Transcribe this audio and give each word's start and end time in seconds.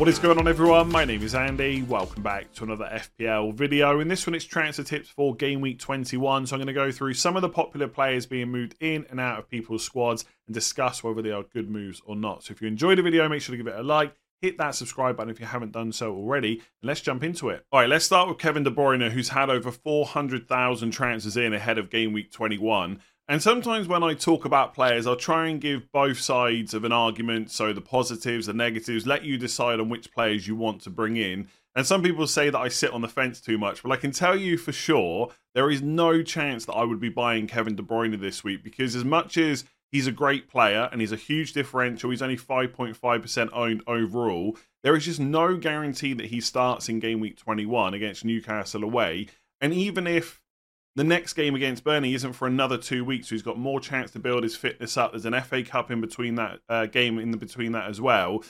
What 0.00 0.08
is 0.08 0.18
going 0.18 0.38
on, 0.38 0.48
everyone? 0.48 0.90
My 0.90 1.04
name 1.04 1.22
is 1.22 1.34
Andy. 1.34 1.82
Welcome 1.82 2.22
back 2.22 2.50
to 2.54 2.64
another 2.64 2.88
FPL 2.90 3.52
video. 3.52 4.00
In 4.00 4.08
this 4.08 4.26
one, 4.26 4.34
it's 4.34 4.46
transfer 4.46 4.82
tips 4.82 5.10
for 5.10 5.34
game 5.34 5.60
week 5.60 5.78
21. 5.78 6.46
So, 6.46 6.56
I'm 6.56 6.58
going 6.58 6.68
to 6.68 6.72
go 6.72 6.90
through 6.90 7.12
some 7.12 7.36
of 7.36 7.42
the 7.42 7.50
popular 7.50 7.86
players 7.86 8.24
being 8.24 8.48
moved 8.48 8.76
in 8.80 9.04
and 9.10 9.20
out 9.20 9.38
of 9.38 9.50
people's 9.50 9.84
squads 9.84 10.24
and 10.46 10.54
discuss 10.54 11.04
whether 11.04 11.20
they 11.20 11.32
are 11.32 11.42
good 11.42 11.68
moves 11.68 12.00
or 12.06 12.16
not. 12.16 12.44
So, 12.44 12.52
if 12.52 12.62
you 12.62 12.68
enjoyed 12.68 12.96
the 12.96 13.02
video, 13.02 13.28
make 13.28 13.42
sure 13.42 13.52
to 13.52 13.62
give 13.62 13.66
it 13.66 13.78
a 13.78 13.82
like. 13.82 14.14
Hit 14.40 14.56
that 14.56 14.74
subscribe 14.74 15.18
button 15.18 15.30
if 15.30 15.38
you 15.38 15.44
haven't 15.44 15.72
done 15.72 15.92
so 15.92 16.14
already. 16.14 16.52
And 16.52 16.88
let's 16.88 17.02
jump 17.02 17.22
into 17.22 17.50
it. 17.50 17.66
All 17.70 17.80
right, 17.80 17.88
let's 17.90 18.06
start 18.06 18.26
with 18.26 18.38
Kevin 18.38 18.62
De 18.62 18.70
Bruyne, 18.70 19.10
who's 19.10 19.28
had 19.28 19.50
over 19.50 19.70
400,000 19.70 20.92
transfers 20.92 21.36
in 21.36 21.52
ahead 21.52 21.76
of 21.76 21.90
game 21.90 22.14
week 22.14 22.32
21. 22.32 23.00
And 23.30 23.40
sometimes 23.40 23.86
when 23.86 24.02
I 24.02 24.14
talk 24.14 24.44
about 24.44 24.74
players, 24.74 25.06
I'll 25.06 25.14
try 25.14 25.46
and 25.46 25.60
give 25.60 25.92
both 25.92 26.18
sides 26.18 26.74
of 26.74 26.82
an 26.82 26.90
argument. 26.90 27.52
So 27.52 27.72
the 27.72 27.80
positives, 27.80 28.46
the 28.46 28.52
negatives, 28.52 29.06
let 29.06 29.22
you 29.22 29.38
decide 29.38 29.78
on 29.78 29.88
which 29.88 30.10
players 30.10 30.48
you 30.48 30.56
want 30.56 30.82
to 30.82 30.90
bring 30.90 31.16
in. 31.16 31.46
And 31.76 31.86
some 31.86 32.02
people 32.02 32.26
say 32.26 32.50
that 32.50 32.58
I 32.58 32.66
sit 32.66 32.90
on 32.90 33.02
the 33.02 33.08
fence 33.08 33.40
too 33.40 33.56
much, 33.56 33.84
but 33.84 33.92
I 33.92 33.96
can 33.98 34.10
tell 34.10 34.34
you 34.34 34.58
for 34.58 34.72
sure 34.72 35.30
there 35.54 35.70
is 35.70 35.80
no 35.80 36.24
chance 36.24 36.64
that 36.64 36.72
I 36.72 36.82
would 36.82 36.98
be 36.98 37.08
buying 37.08 37.46
Kevin 37.46 37.76
De 37.76 37.84
Bruyne 37.84 38.20
this 38.20 38.42
week 38.42 38.64
because 38.64 38.96
as 38.96 39.04
much 39.04 39.38
as 39.38 39.62
he's 39.92 40.08
a 40.08 40.12
great 40.12 40.48
player 40.48 40.88
and 40.90 41.00
he's 41.00 41.12
a 41.12 41.16
huge 41.16 41.52
differential, 41.52 42.10
he's 42.10 42.22
only 42.22 42.36
5.5% 42.36 43.50
owned 43.52 43.84
overall. 43.86 44.56
There 44.82 44.96
is 44.96 45.04
just 45.04 45.20
no 45.20 45.56
guarantee 45.56 46.14
that 46.14 46.26
he 46.26 46.40
starts 46.40 46.88
in 46.88 46.98
game 46.98 47.20
week 47.20 47.36
21 47.36 47.94
against 47.94 48.24
Newcastle 48.24 48.82
away. 48.82 49.28
And 49.60 49.72
even 49.72 50.08
if 50.08 50.39
the 50.96 51.04
next 51.04 51.34
game 51.34 51.54
against 51.54 51.84
Burnley 51.84 52.14
isn't 52.14 52.32
for 52.32 52.48
another 52.48 52.76
two 52.76 53.04
weeks, 53.04 53.28
so 53.28 53.34
he's 53.34 53.42
got 53.42 53.58
more 53.58 53.80
chance 53.80 54.10
to 54.12 54.18
build 54.18 54.42
his 54.42 54.56
fitness 54.56 54.96
up. 54.96 55.12
There's 55.12 55.24
an 55.24 55.40
FA 55.40 55.62
Cup 55.62 55.90
in 55.90 56.00
between 56.00 56.34
that 56.34 56.60
uh, 56.68 56.86
game 56.86 57.18
in 57.18 57.30
between 57.32 57.72
that 57.72 57.88
as 57.88 58.00
well. 58.00 58.42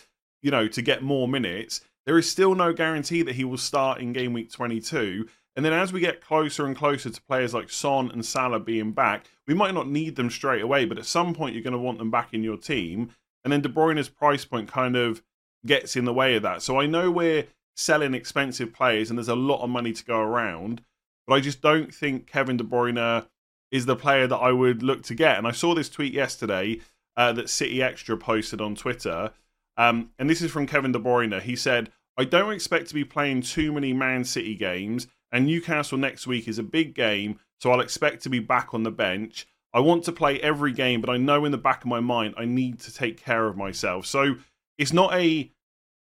You 0.43 0.51
know, 0.51 0.67
to 0.69 0.83
get 0.83 1.03
more 1.03 1.29
minutes, 1.29 1.83
there 2.07 2.19
is 2.19 2.31
still 2.31 2.55
no 2.55 2.73
guarantee 2.73 3.23
that 3.23 3.35
he 3.35 3.45
will 3.45 3.59
start 3.59 4.01
in 4.01 4.13
game 4.13 4.33
week 4.33 4.51
22. 4.51 5.29
And 5.57 5.65
then 5.65 5.73
as 5.73 5.93
we 5.93 6.01
get 6.01 6.23
closer 6.23 6.65
and 6.65 6.77
closer 6.77 7.11
to 7.11 7.23
players 7.23 7.53
like 7.53 7.71
Son 7.71 8.11
and 8.11 8.25
Salah 8.25 8.61
being 8.61 8.93
back, 8.93 9.27
we 9.47 9.55
might 9.55 9.75
not 9.75 9.89
need 9.89 10.17
them 10.17 10.31
straight 10.31 10.63
away, 10.63 10.85
but 10.87 10.99
at 10.99 11.05
some 11.05 11.35
point 11.35 11.55
you're 11.55 11.65
going 11.65 11.73
to 11.73 11.79
want 11.79 11.99
them 11.99 12.11
back 12.11 12.33
in 12.33 12.43
your 12.43 12.57
team. 12.57 13.11
And 13.45 13.53
then 13.53 13.61
De 13.61 13.69
Bruyne's 13.69 14.09
price 14.09 14.45
point 14.45 14.69
kind 14.69 14.97
of 14.97 15.23
gets 15.67 15.97
in 15.97 16.05
the 16.05 16.15
way 16.15 16.37
of 16.37 16.43
that. 16.43 16.63
So 16.63 16.81
I 16.81 16.87
know 16.87 17.11
we're 17.11 17.47
selling 17.77 18.15
expensive 18.15 18.73
players 18.73 19.11
and 19.11 19.19
there's 19.19 19.29
a 19.29 19.35
lot 19.35 19.63
of 19.63 19.71
money 19.71 19.93
to 19.93 20.05
go 20.05 20.19
around. 20.19 20.83
But 21.31 21.37
I 21.37 21.41
just 21.43 21.63
don't 21.63 21.95
think 21.95 22.27
Kevin 22.27 22.57
De 22.57 22.65
Bruyne 22.65 23.25
is 23.71 23.87
the 23.87 23.95
player 23.95 24.27
that 24.27 24.37
I 24.37 24.51
would 24.51 24.83
look 24.83 25.05
to 25.05 25.15
get. 25.15 25.39
And 25.39 25.47
I 25.47 25.53
saw 25.53 25.77
this 25.77 25.89
tweet 25.89 26.13
yesterday 26.13 26.81
uh, 27.17 27.33
that 27.35 27.49
City 27.49 27.81
Extra 27.81 28.17
posted 28.17 28.61
on 28.61 28.75
Twitter. 28.75 29.31
Um, 29.77 30.11
and 30.19 30.29
this 30.29 30.43
is 30.43 30.51
from 30.51 30.67
Kevin 30.67 30.91
De 30.91 30.99
Bruyne. 30.99 31.41
He 31.41 31.55
said, 31.55 31.93
I 32.17 32.25
don't 32.25 32.53
expect 32.53 32.89
to 32.89 32.95
be 32.95 33.05
playing 33.05 33.43
too 33.43 33.71
many 33.71 33.93
Man 33.93 34.25
City 34.25 34.57
games, 34.57 35.07
and 35.31 35.47
Newcastle 35.47 35.99
next 35.99 36.27
week 36.27 36.49
is 36.49 36.59
a 36.59 36.65
big 36.65 36.97
game, 36.97 37.39
so 37.61 37.71
I'll 37.71 37.79
expect 37.79 38.25
to 38.25 38.29
be 38.29 38.41
back 38.41 38.75
on 38.75 38.83
the 38.83 38.91
bench. 38.91 39.47
I 39.73 39.79
want 39.79 40.03
to 40.07 40.13
play 40.13 40.41
every 40.41 40.73
game, 40.73 41.01
but 41.01 41.11
I 41.11 41.17
know 41.17 41.45
in 41.45 41.53
the 41.53 41.59
back 41.59 41.83
of 41.83 41.89
my 41.89 42.01
mind 42.01 42.35
I 42.37 42.45
need 42.45 42.81
to 42.81 42.93
take 42.93 43.23
care 43.23 43.47
of 43.47 43.57
myself. 43.57 44.05
So 44.05 44.35
it's 44.79 44.93
not 44.93 45.15
a 45.15 45.53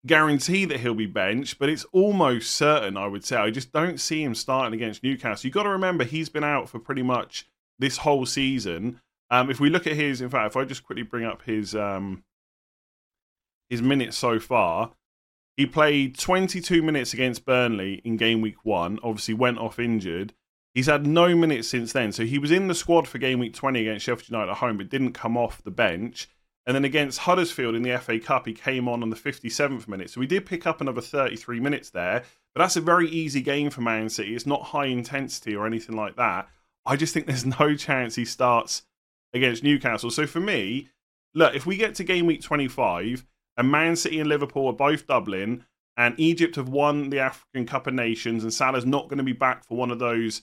guarantee 0.06 0.64
that 0.66 0.80
he'll 0.80 0.94
be 0.94 1.06
benched, 1.06 1.58
but 1.58 1.68
it's 1.68 1.84
almost 1.92 2.52
certain, 2.52 2.96
I 2.96 3.06
would 3.06 3.24
say. 3.24 3.36
I 3.36 3.50
just 3.50 3.72
don't 3.72 4.00
see 4.00 4.22
him 4.22 4.34
starting 4.34 4.74
against 4.74 5.02
Newcastle. 5.02 5.46
You've 5.46 5.54
got 5.54 5.64
to 5.64 5.70
remember, 5.70 6.04
he's 6.04 6.28
been 6.28 6.44
out 6.44 6.68
for 6.68 6.78
pretty 6.78 7.02
much 7.02 7.48
this 7.78 7.98
whole 7.98 8.26
season. 8.26 9.00
Um, 9.30 9.50
if 9.50 9.60
we 9.60 9.70
look 9.70 9.86
at 9.86 9.94
his, 9.94 10.20
in 10.20 10.30
fact, 10.30 10.52
if 10.52 10.56
I 10.56 10.64
just 10.64 10.84
quickly 10.84 11.02
bring 11.02 11.24
up 11.24 11.42
his 11.42 11.74
um, 11.74 12.22
his 13.68 13.82
minutes 13.82 14.16
so 14.16 14.38
far, 14.38 14.92
he 15.56 15.66
played 15.66 16.18
22 16.18 16.82
minutes 16.82 17.12
against 17.12 17.44
Burnley 17.44 18.00
in 18.04 18.16
game 18.16 18.40
week 18.40 18.64
one. 18.64 18.98
Obviously, 19.02 19.34
went 19.34 19.58
off 19.58 19.78
injured. 19.78 20.32
He's 20.74 20.86
had 20.86 21.06
no 21.06 21.34
minutes 21.34 21.68
since 21.68 21.92
then. 21.92 22.12
So 22.12 22.24
he 22.24 22.38
was 22.38 22.50
in 22.50 22.68
the 22.68 22.74
squad 22.74 23.08
for 23.08 23.18
game 23.18 23.38
week 23.38 23.54
20 23.54 23.80
against 23.80 24.04
Sheffield 24.04 24.28
United 24.28 24.52
at 24.52 24.58
home, 24.58 24.76
but 24.76 24.90
didn't 24.90 25.12
come 25.12 25.36
off 25.36 25.62
the 25.62 25.70
bench. 25.70 26.28
And 26.66 26.74
then 26.74 26.84
against 26.84 27.20
Huddersfield 27.20 27.76
in 27.76 27.82
the 27.82 27.96
FA 27.98 28.18
Cup, 28.18 28.46
he 28.46 28.52
came 28.52 28.88
on 28.88 29.02
on 29.02 29.10
the 29.10 29.16
57th 29.16 29.86
minute. 29.86 30.10
So 30.10 30.18
we 30.18 30.26
did 30.26 30.46
pick 30.46 30.66
up 30.66 30.80
another 30.80 31.00
33 31.00 31.60
minutes 31.60 31.90
there. 31.90 32.24
But 32.54 32.62
that's 32.62 32.76
a 32.76 32.80
very 32.80 33.08
easy 33.08 33.40
game 33.40 33.70
for 33.70 33.82
Man 33.82 34.08
City. 34.08 34.34
It's 34.34 34.46
not 34.46 34.64
high 34.64 34.86
intensity 34.86 35.54
or 35.54 35.66
anything 35.66 35.94
like 35.94 36.16
that. 36.16 36.48
I 36.84 36.96
just 36.96 37.14
think 37.14 37.26
there's 37.26 37.46
no 37.60 37.76
chance 37.76 38.16
he 38.16 38.24
starts 38.24 38.82
against 39.32 39.62
Newcastle. 39.62 40.10
So 40.10 40.26
for 40.26 40.40
me, 40.40 40.88
look, 41.34 41.54
if 41.54 41.66
we 41.66 41.76
get 41.76 41.94
to 41.96 42.04
game 42.04 42.26
week 42.26 42.42
25 42.42 43.24
and 43.56 43.70
Man 43.70 43.94
City 43.94 44.18
and 44.18 44.28
Liverpool 44.28 44.66
are 44.66 44.72
both 44.72 45.06
doubling 45.06 45.64
and 45.96 46.18
Egypt 46.18 46.56
have 46.56 46.68
won 46.68 47.10
the 47.10 47.20
African 47.20 47.64
Cup 47.64 47.86
of 47.86 47.94
Nations 47.94 48.42
and 48.42 48.52
Salah's 48.52 48.84
not 48.84 49.08
going 49.08 49.18
to 49.18 49.24
be 49.24 49.32
back 49.32 49.64
for 49.64 49.76
one 49.76 49.92
of 49.92 50.00
those 50.00 50.42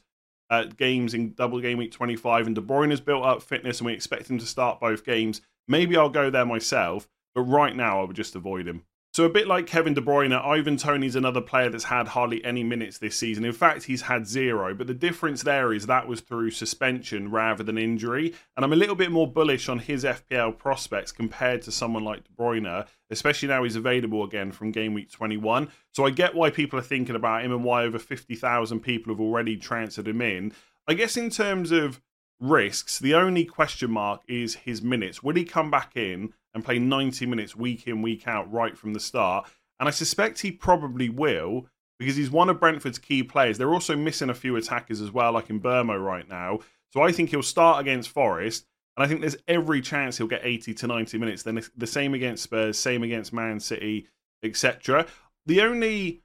uh, 0.49 0.65
games 0.65 1.13
in 1.13 1.33
double 1.33 1.59
game 1.59 1.79
week 1.79 1.91
25 1.91 2.47
and 2.47 2.55
De 2.55 2.61
Bruyne 2.61 2.91
has 2.91 3.01
built 3.01 3.25
up 3.25 3.41
fitness 3.41 3.79
and 3.79 3.87
we 3.87 3.93
expect 3.93 4.29
him 4.29 4.39
to 4.39 4.45
start 4.45 4.79
both 4.79 5.03
games– 5.03 5.41
Maybe 5.67 5.97
I'll 5.97 6.09
go 6.09 6.29
there 6.29 6.45
myself, 6.45 7.07
but 7.33 7.41
right 7.41 7.75
now 7.75 8.01
I 8.01 8.05
would 8.05 8.15
just 8.15 8.35
avoid 8.35 8.67
him. 8.67 8.83
So, 9.13 9.25
a 9.25 9.29
bit 9.29 9.47
like 9.47 9.67
Kevin 9.67 9.93
De 9.93 10.01
Bruyne, 10.01 10.33
Ivan 10.33 10.75
Toney's 10.75 11.15
another 11.15 11.39
player 11.39 11.69
that's 11.69 11.83
had 11.83 12.07
hardly 12.07 12.43
any 12.43 12.63
minutes 12.63 12.97
this 12.97 13.15
season. 13.15 13.45
In 13.45 13.53
fact, 13.53 13.83
he's 13.83 14.01
had 14.01 14.25
zero, 14.25 14.73
but 14.73 14.87
the 14.87 14.95
difference 14.95 15.43
there 15.43 15.71
is 15.71 15.85
that 15.85 16.07
was 16.07 16.21
through 16.21 16.49
suspension 16.49 17.29
rather 17.29 17.63
than 17.63 17.77
injury. 17.77 18.33
And 18.57 18.65
I'm 18.65 18.73
a 18.73 18.75
little 18.75 18.95
bit 18.95 19.11
more 19.11 19.31
bullish 19.31 19.69
on 19.69 19.77
his 19.77 20.03
FPL 20.03 20.57
prospects 20.57 21.11
compared 21.11 21.61
to 21.61 21.71
someone 21.71 22.03
like 22.03 22.23
De 22.23 22.31
Bruyne, 22.31 22.87
especially 23.11 23.49
now 23.49 23.63
he's 23.63 23.75
available 23.75 24.23
again 24.23 24.51
from 24.51 24.71
game 24.71 24.95
week 24.95 25.11
21. 25.11 25.69
So, 25.91 26.07
I 26.07 26.09
get 26.09 26.33
why 26.33 26.49
people 26.49 26.79
are 26.79 26.81
thinking 26.81 27.15
about 27.15 27.45
him 27.45 27.51
and 27.51 27.63
why 27.63 27.83
over 27.83 27.99
50,000 27.99 28.79
people 28.79 29.13
have 29.13 29.21
already 29.21 29.57
transferred 29.57 30.07
him 30.07 30.21
in. 30.21 30.53
I 30.87 30.95
guess 30.95 31.17
in 31.17 31.29
terms 31.29 31.71
of 31.71 32.01
risks. 32.39 32.99
The 32.99 33.15
only 33.15 33.45
question 33.45 33.91
mark 33.91 34.21
is 34.27 34.55
his 34.55 34.81
minutes. 34.81 35.23
Will 35.23 35.35
he 35.35 35.45
come 35.45 35.71
back 35.71 35.95
in 35.95 36.33
and 36.53 36.63
play 36.63 36.79
90 36.79 37.25
minutes 37.25 37.55
week 37.55 37.87
in, 37.87 38.01
week 38.01 38.27
out 38.27 38.51
right 38.51 38.77
from 38.77 38.93
the 38.93 38.99
start? 38.99 39.49
And 39.79 39.87
I 39.87 39.91
suspect 39.91 40.41
he 40.41 40.51
probably 40.51 41.09
will 41.09 41.67
because 41.99 42.15
he's 42.15 42.31
one 42.31 42.49
of 42.49 42.59
Brentford's 42.59 42.99
key 42.99 43.23
players. 43.23 43.57
They're 43.57 43.73
also 43.73 43.95
missing 43.95 44.29
a 44.29 44.33
few 44.33 44.55
attackers 44.55 45.01
as 45.01 45.11
well, 45.11 45.33
like 45.33 45.49
in 45.49 45.59
Mbeumo 45.59 46.03
right 46.03 46.27
now. 46.27 46.59
So 46.91 47.01
I 47.01 47.11
think 47.11 47.29
he'll 47.29 47.43
start 47.43 47.81
against 47.81 48.09
Forest. 48.09 48.65
And 48.95 49.03
I 49.03 49.07
think 49.07 49.21
there's 49.21 49.37
every 49.47 49.81
chance 49.81 50.17
he'll 50.17 50.27
get 50.27 50.41
80 50.43 50.73
to 50.75 50.87
90 50.87 51.17
minutes. 51.17 51.43
Then 51.43 51.61
the 51.75 51.87
same 51.87 52.13
against 52.13 52.43
Spurs, 52.43 52.77
same 52.77 53.03
against 53.03 53.33
Man 53.33 53.59
City, 53.59 54.07
etc. 54.43 55.05
The 55.45 55.61
only 55.61 56.22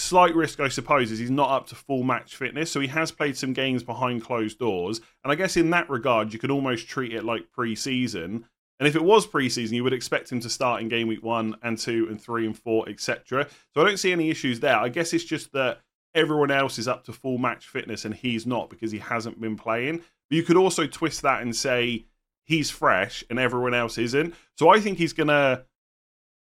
Slight 0.00 0.34
risk, 0.34 0.60
I 0.60 0.68
suppose, 0.68 1.12
is 1.12 1.18
he's 1.18 1.30
not 1.30 1.50
up 1.50 1.66
to 1.68 1.74
full 1.74 2.02
match 2.02 2.34
fitness, 2.34 2.72
so 2.72 2.80
he 2.80 2.88
has 2.88 3.12
played 3.12 3.36
some 3.36 3.52
games 3.52 3.82
behind 3.82 4.24
closed 4.24 4.58
doors. 4.58 5.00
And 5.22 5.30
I 5.30 5.34
guess 5.34 5.58
in 5.58 5.70
that 5.70 5.90
regard, 5.90 6.32
you 6.32 6.38
could 6.38 6.50
almost 6.50 6.88
treat 6.88 7.12
it 7.12 7.24
like 7.24 7.50
pre 7.52 7.76
season. 7.76 8.46
And 8.78 8.88
if 8.88 8.96
it 8.96 9.04
was 9.04 9.26
pre-season, 9.26 9.76
you 9.76 9.84
would 9.84 9.92
expect 9.92 10.32
him 10.32 10.40
to 10.40 10.48
start 10.48 10.80
in 10.80 10.88
game 10.88 11.06
week 11.06 11.22
one 11.22 11.54
and 11.62 11.76
two 11.76 12.06
and 12.08 12.18
three 12.18 12.46
and 12.46 12.56
four, 12.56 12.88
etc. 12.88 13.46
So 13.74 13.82
I 13.82 13.84
don't 13.84 13.98
see 13.98 14.10
any 14.10 14.30
issues 14.30 14.58
there. 14.58 14.78
I 14.78 14.88
guess 14.88 15.12
it's 15.12 15.22
just 15.22 15.52
that 15.52 15.80
everyone 16.14 16.50
else 16.50 16.78
is 16.78 16.88
up 16.88 17.04
to 17.04 17.12
full 17.12 17.36
match 17.36 17.68
fitness 17.68 18.06
and 18.06 18.14
he's 18.14 18.46
not 18.46 18.70
because 18.70 18.90
he 18.90 18.98
hasn't 18.98 19.38
been 19.38 19.54
playing. 19.54 19.98
But 19.98 20.36
you 20.36 20.42
could 20.42 20.56
also 20.56 20.86
twist 20.86 21.20
that 21.22 21.42
and 21.42 21.54
say 21.54 22.06
he's 22.46 22.70
fresh 22.70 23.22
and 23.28 23.38
everyone 23.38 23.74
else 23.74 23.98
isn't. 23.98 24.34
So 24.56 24.70
I 24.70 24.80
think 24.80 24.96
he's 24.96 25.12
gonna 25.12 25.64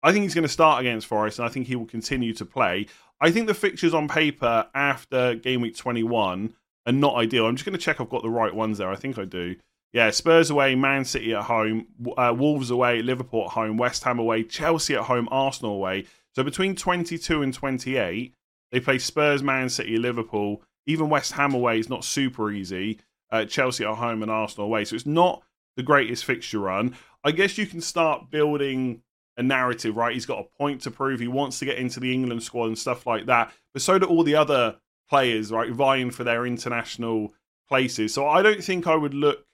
I 0.03 0.11
think 0.11 0.25
he's 0.25 0.35
to 0.35 0.49
start 0.49 0.81
against 0.81 1.07
Forest, 1.07 1.39
and 1.39 1.47
I 1.47 1.49
think 1.49 1.69
he 1.69 1.77
will 1.77 1.87
continue 1.87 2.35
to 2.35 2.45
play. 2.45 2.87
I 3.23 3.31
think 3.31 3.47
the 3.47 3.55
fixtures 3.55 3.95
on 3.95 4.09
paper 4.09 4.67
after 4.75 5.37
game 5.37 5.61
week 5.61 5.77
21 5.77 6.53
are 6.87 6.93
not 6.93 7.15
ideal. 7.15 7.47
I'm 7.47 7.55
just 7.55 7.65
going 7.65 7.79
to 7.79 7.83
check 7.83 8.01
I've 8.01 8.11
got 8.11 8.23
the 8.23 8.29
right 8.29 8.53
ones 8.53 8.79
there. 8.79 8.91
I 8.91 8.97
think 8.97 9.17
I 9.17 9.25
do. 9.25 9.55
Yeah, 9.93 10.11
Spurs 10.11 10.51
away, 10.51 10.75
Man 10.75 11.05
City 11.05 11.33
at 11.33 11.45
home, 11.45 11.87
uh, 12.17 12.35
Wolves 12.37 12.71
away, 12.71 13.01
Liverpool 13.01 13.45
at 13.45 13.51
home, 13.51 13.77
West 13.77 14.03
Ham 14.03 14.19
away, 14.19 14.43
Chelsea 14.43 14.97
at 14.97 15.05
home, 15.05 15.29
Arsenal 15.31 15.75
away. 15.75 16.07
So 16.35 16.43
between 16.43 16.75
22 16.75 17.43
and 17.43 17.55
28, 17.55 18.35
they 18.73 18.81
play 18.81 18.99
Spurs, 18.99 19.43
Man 19.43 19.69
City, 19.69 19.99
Liverpool. 19.99 20.63
Even 20.87 21.09
West 21.09 21.33
Ham 21.33 21.55
away 21.55 21.79
is 21.79 21.89
not 21.89 22.05
super 22.05 22.51
easy. 22.51 22.99
Uh, 23.31 23.45
Chelsea 23.45 23.85
at 23.85 23.95
home 23.95 24.23
and 24.23 24.33
Arsenal 24.33 24.67
away. 24.67 24.85
So 24.85 24.97
it's 24.97 25.07
not 25.07 25.45
the 25.77 25.85
greatest 25.85 26.25
fixture 26.25 26.59
run. 26.59 26.97
I 27.23 27.31
guess 27.31 27.57
you 27.57 27.67
can 27.67 27.81
start 27.81 28.31
building 28.31 29.03
a 29.37 29.43
narrative, 29.43 29.97
right? 29.97 30.15
He's 30.15 30.27
got 30.27 30.41
a 30.41 30.59
point 30.59 30.83
to 30.83 30.91
prove. 30.91 31.21
He 31.21 31.29
wants 31.29 31.59
to 31.59 31.65
get 31.65 31.79
into 31.79 32.01
the 32.01 32.13
England 32.13 32.43
squad 32.43 32.67
and 32.67 32.79
stuff 32.79 33.07
like 33.07 33.27
that. 33.27 33.53
But 33.73 33.83
so 33.83 33.99
do 33.99 34.07
all 34.07 34.25
the 34.25 34.35
other 34.35 34.77
players, 35.09 35.51
right? 35.51 35.71
Vying 35.71 36.11
for 36.11 36.25
their 36.25 36.47
international 36.47 37.33
places. 37.69 38.13
So 38.13 38.29
I 38.29 38.43
don't 38.43 38.63
think 38.63 38.87
I 38.87 38.97
would 38.97 39.15
look 39.15 39.47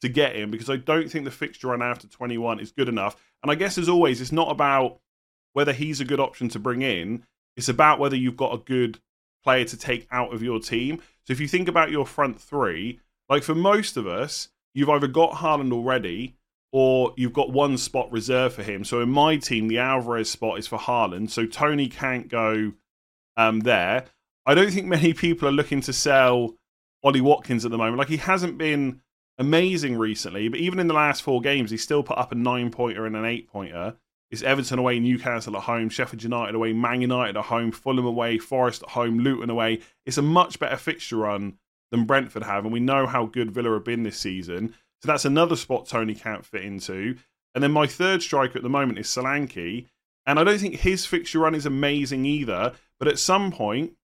to 0.00 0.08
get 0.08 0.34
him 0.34 0.50
because 0.50 0.70
I 0.70 0.76
don't 0.76 1.10
think 1.10 1.24
the 1.24 1.30
fixture 1.30 1.68
run 1.68 1.82
after 1.82 2.08
21 2.08 2.60
is 2.60 2.72
good 2.72 2.88
enough. 2.88 3.16
And 3.42 3.50
I 3.50 3.54
guess 3.54 3.78
as 3.78 3.88
always, 3.88 4.20
it's 4.20 4.32
not 4.32 4.50
about 4.50 5.00
whether 5.52 5.72
he's 5.72 6.00
a 6.00 6.04
good 6.04 6.20
option 6.20 6.48
to 6.50 6.58
bring 6.58 6.82
in. 6.82 7.24
It's 7.56 7.68
about 7.68 7.98
whether 7.98 8.16
you've 8.16 8.36
got 8.36 8.54
a 8.54 8.58
good 8.58 9.00
player 9.44 9.64
to 9.64 9.76
take 9.76 10.06
out 10.10 10.32
of 10.32 10.42
your 10.42 10.60
team. 10.60 11.00
So 11.26 11.32
if 11.32 11.40
you 11.40 11.48
think 11.48 11.68
about 11.68 11.90
your 11.90 12.06
front 12.06 12.40
three, 12.40 13.00
like 13.28 13.42
for 13.42 13.54
most 13.54 13.96
of 13.96 14.06
us, 14.06 14.48
you've 14.74 14.88
either 14.88 15.08
got 15.08 15.32
Haaland 15.34 15.72
already 15.72 16.36
or 16.72 17.12
you've 17.16 17.32
got 17.32 17.52
one 17.52 17.76
spot 17.76 18.10
reserved 18.12 18.54
for 18.54 18.62
him. 18.62 18.84
So 18.84 19.00
in 19.00 19.10
my 19.10 19.36
team, 19.36 19.68
the 19.68 19.78
Alvarez 19.78 20.30
spot 20.30 20.58
is 20.58 20.66
for 20.66 20.78
Haaland, 20.78 21.30
so 21.30 21.46
Toney 21.46 21.88
can't 21.88 22.28
go 22.28 22.72
um, 23.36 23.60
there. 23.60 24.04
I 24.46 24.54
don't 24.54 24.70
think 24.70 24.86
many 24.86 25.12
people 25.14 25.48
are 25.48 25.52
looking 25.52 25.80
to 25.82 25.92
sell 25.92 26.54
Ollie 27.02 27.20
Watkins 27.20 27.64
at 27.64 27.70
the 27.70 27.78
moment. 27.78 27.98
Like 27.98 28.08
he 28.08 28.18
hasn't 28.18 28.58
been 28.58 29.00
amazing 29.38 29.96
recently, 29.96 30.48
but 30.48 30.60
even 30.60 30.78
in 30.78 30.86
the 30.86 30.94
last 30.94 31.22
four 31.22 31.40
games, 31.40 31.70
he 31.70 31.76
still 31.76 32.02
put 32.02 32.18
up 32.18 32.32
a 32.32 32.36
nine 32.36 32.70
pointer 32.70 33.06
and 33.06 33.16
an 33.16 33.24
eight 33.24 33.48
pointer. 33.48 33.96
It's 34.30 34.42
Everton 34.42 34.78
away, 34.78 35.00
Newcastle 35.00 35.56
at 35.56 35.64
home, 35.64 35.88
Sheffield 35.88 36.22
United 36.22 36.54
away, 36.54 36.72
Man 36.72 37.00
United 37.00 37.36
at 37.36 37.46
home, 37.46 37.72
Fulham 37.72 38.06
away, 38.06 38.38
Forest 38.38 38.84
at 38.84 38.90
home, 38.90 39.18
Luton 39.18 39.50
away. 39.50 39.80
It's 40.06 40.18
a 40.18 40.22
much 40.22 40.60
better 40.60 40.76
fixture 40.76 41.16
run 41.16 41.58
than 41.90 42.04
Brentford 42.04 42.44
have, 42.44 42.64
and 42.64 42.72
we 42.72 42.78
know 42.78 43.06
how 43.06 43.26
good 43.26 43.50
Villa 43.50 43.72
have 43.72 43.84
been 43.84 44.04
this 44.04 44.18
season. 44.18 44.74
So 45.02 45.06
that's 45.06 45.24
another 45.24 45.56
spot 45.56 45.86
Toney 45.86 46.14
can't 46.14 46.44
fit 46.44 46.64
into. 46.64 47.16
And 47.54 47.64
then 47.64 47.72
my 47.72 47.86
third 47.86 48.22
striker 48.22 48.58
at 48.58 48.62
the 48.62 48.68
moment 48.68 48.98
is 48.98 49.08
Solanke. 49.08 49.86
And 50.26 50.38
I 50.38 50.44
don't 50.44 50.58
think 50.58 50.76
his 50.76 51.06
fixture 51.06 51.40
run 51.40 51.54
is 51.54 51.66
amazing 51.66 52.24
either. 52.24 52.74
But 52.98 53.08
at 53.08 53.18
some 53.18 53.50
point, 53.50 53.94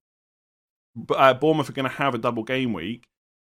uh, 1.11 1.35
Bournemouth 1.35 1.69
are 1.69 1.75
going 1.75 1.89
to 1.89 1.97
have 1.97 2.15
a 2.15 2.19
double 2.19 2.43
game 2.43 2.73
week. 2.73 3.09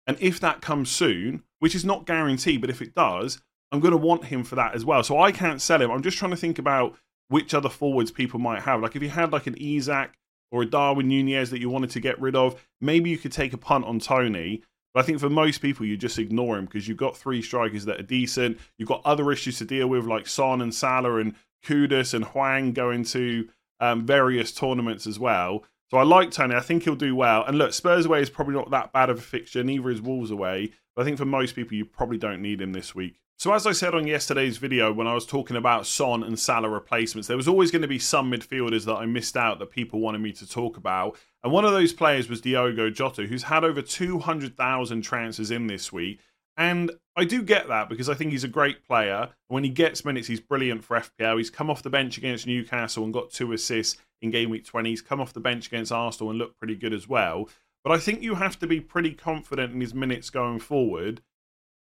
And 0.07 0.17
if 0.19 0.39
that 0.39 0.61
comes 0.61 0.89
soon, 0.89 1.43
which 1.59 1.75
is 1.75 1.85
not 1.85 2.05
guaranteed, 2.05 2.61
but 2.61 2.69
if 2.69 2.81
it 2.81 2.95
does, 2.95 3.41
I'm 3.71 3.79
going 3.79 3.91
to 3.91 3.97
want 3.97 4.25
him 4.25 4.43
for 4.43 4.55
that 4.55 4.75
as 4.75 4.85
well. 4.85 5.03
So 5.03 5.19
I 5.19 5.31
can't 5.31 5.61
sell 5.61 5.81
him. 5.81 5.91
I'm 5.91 6.03
just 6.03 6.17
trying 6.17 6.31
to 6.31 6.37
think 6.37 6.59
about 6.59 6.95
which 7.27 7.53
other 7.53 7.69
forwards 7.69 8.11
people 8.11 8.39
might 8.39 8.61
have. 8.63 8.81
Like 8.81 8.95
if 8.95 9.01
you 9.01 9.09
had 9.09 9.31
like 9.31 9.47
an 9.47 9.55
Isak 9.57 10.17
or 10.51 10.61
a 10.61 10.65
Darwin 10.65 11.07
Nunez 11.07 11.49
that 11.49 11.59
you 11.59 11.69
wanted 11.69 11.89
to 11.91 11.99
get 11.99 12.19
rid 12.21 12.35
of, 12.35 12.63
maybe 12.79 13.09
you 13.09 13.17
could 13.17 13.31
take 13.31 13.53
a 13.53 13.57
punt 13.57 13.85
on 13.85 13.99
Toney. 13.99 14.61
But 14.95 15.01
I 15.01 15.07
think 15.07 15.19
for 15.19 15.29
most 15.29 15.61
people, 15.61 15.85
you 15.85 15.97
just 15.97 16.17
ignore 16.17 16.57
him 16.57 16.63
because 16.65 16.87
you've 16.87 16.95
got 16.95 17.17
three 17.17 17.41
strikers 17.41 17.83
that 17.83 17.99
are 17.99 18.03
decent. 18.03 18.57
You've 18.77 18.87
got 18.87 19.01
other 19.03 19.29
issues 19.29 19.57
to 19.57 19.65
deal 19.65 19.87
with, 19.87 20.05
like 20.05 20.25
Son 20.25 20.61
and 20.61 20.73
Salah 20.73 21.17
and 21.17 21.35
Kudus 21.65 22.13
and 22.13 22.23
Hwang 22.23 22.71
going 22.71 23.03
to 23.05 23.49
um, 23.81 24.05
various 24.05 24.53
tournaments 24.53 25.05
as 25.05 25.19
well. 25.19 25.65
So 25.91 25.97
I 25.97 26.03
like 26.03 26.31
Toney. 26.31 26.55
I 26.55 26.61
think 26.61 26.83
he'll 26.83 26.95
do 26.95 27.13
well. 27.13 27.43
And 27.43 27.57
look, 27.57 27.73
Spurs 27.73 28.05
away 28.05 28.21
is 28.21 28.29
probably 28.29 28.55
not 28.55 28.71
that 28.71 28.93
bad 28.93 29.09
of 29.09 29.17
a 29.17 29.21
fixture. 29.21 29.65
Neither 29.65 29.89
is 29.89 30.01
Wolves 30.01 30.31
away. 30.31 30.71
But 30.95 31.01
I 31.01 31.05
think 31.05 31.17
for 31.17 31.25
most 31.25 31.55
people, 31.55 31.75
you 31.75 31.83
probably 31.83 32.17
don't 32.17 32.41
need 32.41 32.61
him 32.61 32.71
this 32.71 32.95
week. 32.95 33.19
So, 33.37 33.53
as 33.53 33.67
I 33.67 33.73
said 33.73 33.93
on 33.93 34.07
yesterday's 34.07 34.57
video 34.57 34.93
when 34.93 35.07
I 35.07 35.13
was 35.13 35.25
talking 35.25 35.57
about 35.57 35.85
Son 35.85 36.23
and 36.23 36.39
Salah 36.39 36.69
replacements, 36.69 37.27
there 37.27 37.35
was 37.35 37.49
always 37.49 37.69
going 37.69 37.81
to 37.81 37.87
be 37.87 37.99
some 37.99 38.31
midfielders 38.31 38.85
that 38.85 38.95
I 38.95 39.05
missed 39.05 39.35
out 39.35 39.59
that 39.59 39.71
people 39.71 39.99
wanted 39.99 40.21
me 40.21 40.31
to 40.33 40.47
talk 40.47 40.77
about. 40.77 41.17
And 41.43 41.51
one 41.51 41.65
of 41.65 41.73
those 41.73 41.91
players 41.91 42.29
was 42.29 42.39
Diogo 42.39 42.89
Jota, 42.89 43.23
who's 43.23 43.43
had 43.43 43.65
over 43.65 43.81
200,000 43.81 45.01
transfers 45.01 45.51
in 45.51 45.67
this 45.67 45.91
week. 45.91 46.21
And 46.55 46.91
I 47.17 47.25
do 47.25 47.43
get 47.43 47.67
that 47.67 47.89
because 47.89 48.07
I 48.07 48.13
think 48.13 48.31
he's 48.31 48.45
a 48.45 48.49
great 48.49 48.87
player. 48.87 49.31
When 49.49 49.65
he 49.65 49.69
gets 49.69 50.05
minutes, 50.05 50.27
he's 50.27 50.39
brilliant 50.39 50.85
for 50.85 50.97
FPL. 50.97 51.37
He's 51.37 51.49
come 51.49 51.69
off 51.69 51.83
the 51.83 51.89
bench 51.89 52.17
against 52.17 52.47
Newcastle 52.47 53.03
and 53.03 53.13
got 53.13 53.31
two 53.31 53.51
assists 53.51 54.01
in 54.21 54.31
game 54.31 54.49
week 54.49 54.65
20. 54.65 54.89
He's 54.89 55.01
come 55.01 55.19
off 55.19 55.33
the 55.33 55.41
bench 55.41 55.67
against 55.67 55.91
Arsenal 55.91 56.29
and 56.29 56.39
looked 56.39 56.57
pretty 56.57 56.75
good 56.75 56.93
as 56.93 57.09
well. 57.09 57.49
But 57.83 57.91
I 57.91 57.97
think 57.97 58.21
you 58.21 58.35
have 58.35 58.57
to 58.59 58.67
be 58.67 58.79
pretty 58.79 59.11
confident 59.11 59.73
in 59.73 59.81
his 59.81 59.93
minutes 59.93 60.29
going 60.29 60.59
forward 60.59 61.21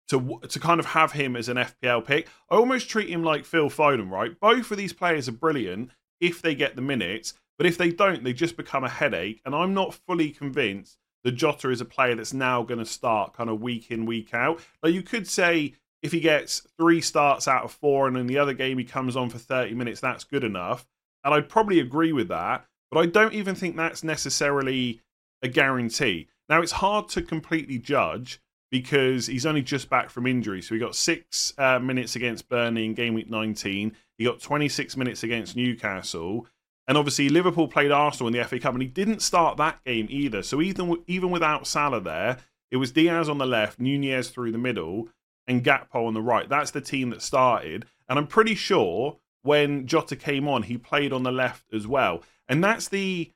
to 0.09 0.41
to 0.49 0.61
kind 0.61 0.81
of 0.81 0.87
have 0.87 1.13
him 1.13 1.37
as 1.37 1.49
an 1.49 1.57
FPL 1.57 2.05
pick. 2.05 2.29
I 2.51 2.57
almost 2.57 2.89
treat 2.89 3.09
him 3.09 3.23
like 3.23 3.45
Phil 3.45 3.71
Foden, 3.71 4.11
right? 4.11 4.39
Both 4.39 4.71
of 4.71 4.79
these 4.79 4.93
players 4.93 5.29
are 5.29 5.33
brilliant 5.33 5.91
if 6.21 6.41
they 6.41 6.55
get 6.55 6.77
the 6.77 6.83
minutes, 6.83 7.35
but 7.59 7.67
if 7.67 7.79
they 7.79 7.91
don't, 7.91 8.25
they 8.25 8.33
just 8.33 8.57
become 8.57 8.85
a 8.85 8.89
headache. 8.89 9.41
And 9.45 9.55
I'm 9.55 9.75
not 9.75 9.95
fully 9.95 10.31
convinced 10.31 10.99
that 11.25 11.33
Jota 11.33 11.71
is 11.71 11.81
a 11.81 11.85
player 11.85 12.15
that's 12.15 12.33
now 12.33 12.63
going 12.63 12.79
to 12.79 12.85
start 12.85 13.35
kind 13.35 13.49
of 13.49 13.61
week 13.61 13.91
in, 13.91 14.07
week 14.07 14.35
out. 14.35 14.61
Like 14.83 14.95
you 14.95 15.03
could 15.03 15.29
say 15.29 15.75
if 16.03 16.13
he 16.13 16.21
gets 16.21 16.67
three 16.77 17.01
starts 17.01 17.47
out 17.47 17.65
of 17.65 17.73
four 17.73 18.09
and 18.09 18.17
in 18.17 18.27
the 18.27 18.39
other 18.39 18.55
game 18.55 18.79
he 18.79 18.85
comes 18.85 19.17
on 19.17 19.31
for 19.31 19.39
30 19.39 19.75
minutes, 19.75 20.01
that's 20.01 20.25
good 20.25 20.45
enough. 20.45 20.87
And 21.25 21.33
I'd 21.33 21.49
probably 21.49 21.79
agree 21.79 22.13
with 22.13 22.29
that, 22.29 22.67
but 22.91 23.01
I 23.01 23.07
don't 23.07 23.35
even 23.35 23.55
think 23.55 23.77
that's 23.77 24.03
necessarily 24.03 25.01
a 25.43 25.49
guarantee. 25.49 26.29
Now, 26.49 26.61
it's 26.61 26.73
hard 26.73 27.09
to 27.11 27.23
completely 27.23 27.79
judge 27.79 28.41
because 28.73 29.27
he's 29.27 29.45
only 29.45 29.61
just 29.61 29.91
back 29.91 30.09
from 30.09 30.27
injury. 30.27 30.63
So 30.63 30.75
he 30.75 30.81
got 30.81 30.97
six 30.97 31.53
uh, 31.59 31.79
minutes 31.79 32.17
against 32.17 32.49
Burnley 32.49 32.87
in 32.87 32.95
game 32.95 33.13
week 33.13 33.29
19. 33.29 33.95
He 34.17 34.25
got 34.25 34.41
26 34.41 34.97
minutes 34.97 35.23
against 35.23 35.55
Newcastle. 35.55 36.47
And 36.89 36.97
obviously, 36.97 37.29
Liverpool 37.29 37.69
played 37.69 37.93
Arsenal 37.93 38.29
in 38.29 38.33
the 38.33 38.43
FA 38.45 38.59
Cup, 38.59 38.73
and 38.73 38.83
he 38.83 38.89
didn't 38.89 39.21
start 39.21 39.59
that 39.59 39.85
game 39.85 40.07
either. 40.11 40.43
So 40.43 40.63
even 40.63 40.97
even 41.07 41.31
without 41.31 41.67
Salah 41.67 42.01
there, 42.01 42.39
it 42.71 42.79
was 42.79 42.91
Diaz 42.91 43.29
on 43.29 43.39
the 43.39 43.47
left, 43.47 43.79
Nunez 43.79 44.31
through 44.31 44.53
the 44.53 44.59
middle, 44.59 45.11
and 45.47 45.63
Gakpo 45.63 46.07
on 46.07 46.15
the 46.15 46.23
right. 46.23 46.49
That's 46.49 46.71
the 46.71 46.81
team 46.81 47.11
that 47.11 47.21
started. 47.21 47.85
And 48.09 48.19
I'm 48.19 48.27
pretty 48.27 48.55
sure 48.55 49.19
when 49.43 49.87
Jota 49.87 50.17
came 50.17 50.49
on, 50.49 50.63
he 50.63 50.79
played 50.79 51.13
on 51.13 51.25
the 51.25 51.31
left 51.31 51.67
as 51.75 51.87
well. 51.87 52.23
And 52.49 52.65
that's 52.65 52.89
the 52.89 53.31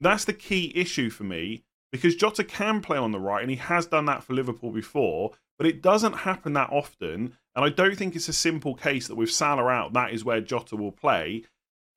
that's 0.00 0.24
the 0.24 0.32
key 0.32 0.72
issue 0.76 1.10
for 1.10 1.24
me 1.24 1.64
because 1.92 2.16
Jota 2.16 2.42
can 2.42 2.80
play 2.80 2.96
on 2.96 3.12
the 3.12 3.20
right 3.20 3.42
and 3.42 3.50
he 3.50 3.58
has 3.58 3.86
done 3.86 4.06
that 4.06 4.24
for 4.24 4.32
Liverpool 4.32 4.70
before, 4.70 5.32
but 5.58 5.66
it 5.66 5.82
doesn't 5.82 6.14
happen 6.14 6.54
that 6.54 6.70
often. 6.70 7.36
And 7.54 7.64
I 7.64 7.68
don't 7.68 7.96
think 7.96 8.16
it's 8.16 8.28
a 8.28 8.32
simple 8.32 8.74
case 8.74 9.06
that 9.06 9.14
with 9.14 9.30
Salah 9.30 9.68
out, 9.68 9.92
that 9.92 10.12
is 10.12 10.24
where 10.24 10.40
Jota 10.40 10.74
will 10.74 10.90
play. 10.90 11.44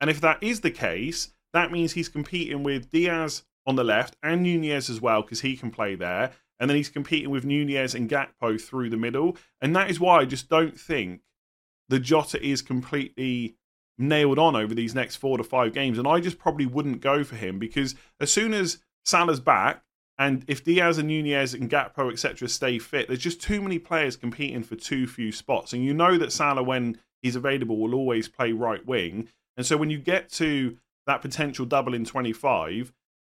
And 0.01 0.09
if 0.09 0.19
that 0.21 0.43
is 0.43 0.61
the 0.61 0.71
case, 0.71 1.29
that 1.53 1.71
means 1.71 1.93
he's 1.93 2.09
competing 2.09 2.61
with 2.61 2.91
Diaz 2.91 3.43
on 3.65 3.77
the 3.77 3.83
left 3.83 4.17
and 4.21 4.43
Nunez 4.43 4.89
as 4.89 5.01
well, 5.01 5.21
because 5.21 5.41
he 5.41 5.55
can 5.55 5.71
play 5.71 5.95
there. 5.95 6.31
And 6.59 6.69
then 6.69 6.77
he's 6.77 6.89
competing 6.89 7.31
with 7.31 7.45
Nunez 7.45 7.95
and 7.95 8.09
Gakpo 8.09 8.61
through 8.61 8.89
the 8.89 8.97
middle. 8.97 9.37
And 9.61 9.75
that 9.75 9.89
is 9.89 9.99
why 9.99 10.19
I 10.19 10.25
just 10.25 10.49
don't 10.49 10.79
think 10.79 11.21
the 11.87 11.99
Jota 11.99 12.41
is 12.45 12.61
completely 12.61 13.55
nailed 13.97 14.37
on 14.39 14.55
over 14.55 14.73
these 14.73 14.93
next 14.93 15.15
four 15.15 15.37
to 15.37 15.43
five 15.43 15.73
games. 15.73 15.97
And 15.97 16.07
I 16.07 16.19
just 16.19 16.37
probably 16.37 16.65
wouldn't 16.65 17.01
go 17.01 17.23
for 17.23 17.35
him 17.35 17.59
because 17.59 17.95
as 18.19 18.31
soon 18.31 18.53
as 18.53 18.79
Salah's 19.05 19.39
back, 19.39 19.83
and 20.17 20.45
if 20.47 20.63
Diaz 20.63 20.97
and 20.97 21.07
Nunez 21.07 21.53
and 21.53 21.69
Gakpo, 21.69 22.11
etc., 22.11 22.47
stay 22.47 22.79
fit, 22.79 23.07
there's 23.07 23.19
just 23.19 23.41
too 23.41 23.61
many 23.61 23.79
players 23.79 24.15
competing 24.15 24.63
for 24.63 24.75
too 24.75 25.07
few 25.07 25.31
spots. 25.31 25.73
And 25.73 25.83
you 25.83 25.93
know 25.93 26.17
that 26.17 26.31
Salah, 26.31 26.63
when 26.63 26.99
he's 27.21 27.35
available, 27.35 27.77
will 27.77 27.95
always 27.95 28.29
play 28.29 28.51
right 28.51 28.85
wing. 28.85 29.27
And 29.57 29.65
so 29.65 29.77
when 29.77 29.89
you 29.89 29.97
get 29.97 30.29
to 30.33 30.77
that 31.05 31.21
potential 31.21 31.65
double 31.65 31.93
in 31.93 32.05
25, 32.05 32.93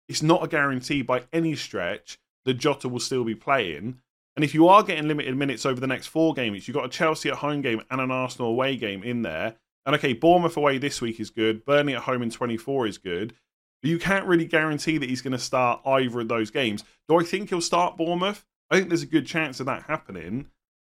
it's 0.07 0.23
not 0.23 0.43
a 0.43 0.47
guarantee 0.47 1.01
by 1.01 1.23
any 1.33 1.55
stretch 1.55 2.19
that 2.45 2.55
Jota 2.55 2.87
will 2.87 2.99
still 2.99 3.23
be 3.23 3.35
playing. 3.35 3.99
And 4.35 4.43
if 4.43 4.53
you 4.53 4.67
are 4.67 4.83
getting 4.83 5.07
limited 5.07 5.35
minutes 5.35 5.65
over 5.65 5.81
the 5.81 5.87
next 5.87 6.07
four 6.07 6.33
games, 6.33 6.67
you've 6.67 6.75
got 6.75 6.85
a 6.85 6.89
Chelsea 6.89 7.29
at 7.29 7.37
home 7.37 7.61
game 7.61 7.81
and 7.89 7.99
an 7.99 8.11
Arsenal 8.11 8.51
away 8.51 8.77
game 8.77 9.03
in 9.03 9.23
there. 9.23 9.55
And 9.85 9.95
okay, 9.95 10.13
Bournemouth 10.13 10.57
away 10.57 10.77
this 10.77 11.01
week 11.01 11.19
is 11.19 11.31
good. 11.31 11.65
Burnley 11.65 11.95
at 11.95 12.03
home 12.03 12.21
in 12.21 12.29
24 12.29 12.87
is 12.87 12.97
good. 12.99 13.33
But 13.81 13.89
you 13.91 13.99
can't 13.99 14.25
really 14.25 14.45
guarantee 14.45 14.97
that 14.97 15.09
he's 15.09 15.21
going 15.21 15.33
to 15.33 15.39
start 15.39 15.81
either 15.85 16.21
of 16.21 16.27
those 16.27 16.49
games. 16.49 16.83
Do 17.07 17.19
I 17.19 17.23
think 17.23 17.49
he'll 17.49 17.61
start 17.61 17.97
Bournemouth? 17.97 18.45
I 18.69 18.77
think 18.77 18.89
there's 18.89 19.03
a 19.03 19.07
good 19.07 19.27
chance 19.27 19.59
of 19.59 19.65
that 19.67 19.83
happening, 19.83 20.47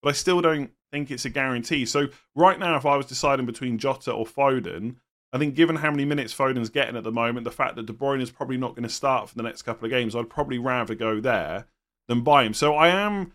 but 0.02 0.10
I 0.10 0.12
still 0.12 0.40
don't 0.40 0.70
think 0.90 1.10
it's 1.10 1.24
a 1.24 1.30
guarantee. 1.30 1.86
So 1.86 2.08
right 2.34 2.58
now, 2.58 2.76
if 2.76 2.84
I 2.84 2.96
was 2.96 3.06
deciding 3.06 3.46
between 3.46 3.78
Jota 3.78 4.12
or 4.12 4.26
Foden, 4.26 4.96
I 5.32 5.38
think 5.38 5.54
given 5.54 5.76
how 5.76 5.90
many 5.90 6.04
minutes 6.04 6.34
Foden's 6.34 6.68
getting 6.68 6.96
at 6.96 7.04
the 7.04 7.12
moment, 7.12 7.44
the 7.44 7.50
fact 7.50 7.76
that 7.76 7.86
De 7.86 7.92
Bruyne 7.92 8.20
is 8.20 8.30
probably 8.30 8.58
not 8.58 8.74
going 8.74 8.82
to 8.82 8.88
start 8.88 9.28
for 9.28 9.34
the 9.34 9.42
next 9.42 9.62
couple 9.62 9.86
of 9.86 9.90
games, 9.90 10.14
I'd 10.14 10.28
probably 10.28 10.58
rather 10.58 10.94
go 10.94 11.20
there 11.20 11.66
than 12.08 12.22
buy 12.22 12.44
him. 12.44 12.52
So 12.52 12.74
I 12.74 12.88
am, 12.88 13.32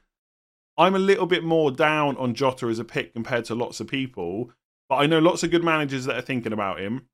I'm 0.77 0.94
a 0.94 1.00
little 1.00 1.25
bit 1.25 1.44
more 1.44 1.72
down 1.72 2.16
on 2.18 2.36
Jota 2.36 2.68
as 2.68 2.77
a 2.77 2.84
pick 2.84 3.13
compared 3.13 3.46
to 3.46 3.56
lots 3.56 3.80
of 3.80 3.88
people, 3.88 4.51
but 4.88 4.98
I 4.98 5.08
know 5.08 5.20
lots 5.20 5.42
of 5.42 5.50
good 5.50 5.63
managers 5.63 6.06
that 6.06 6.18
are 6.18 6.22
thinking 6.22 6.54
about 6.54 6.80
him. 6.80 7.08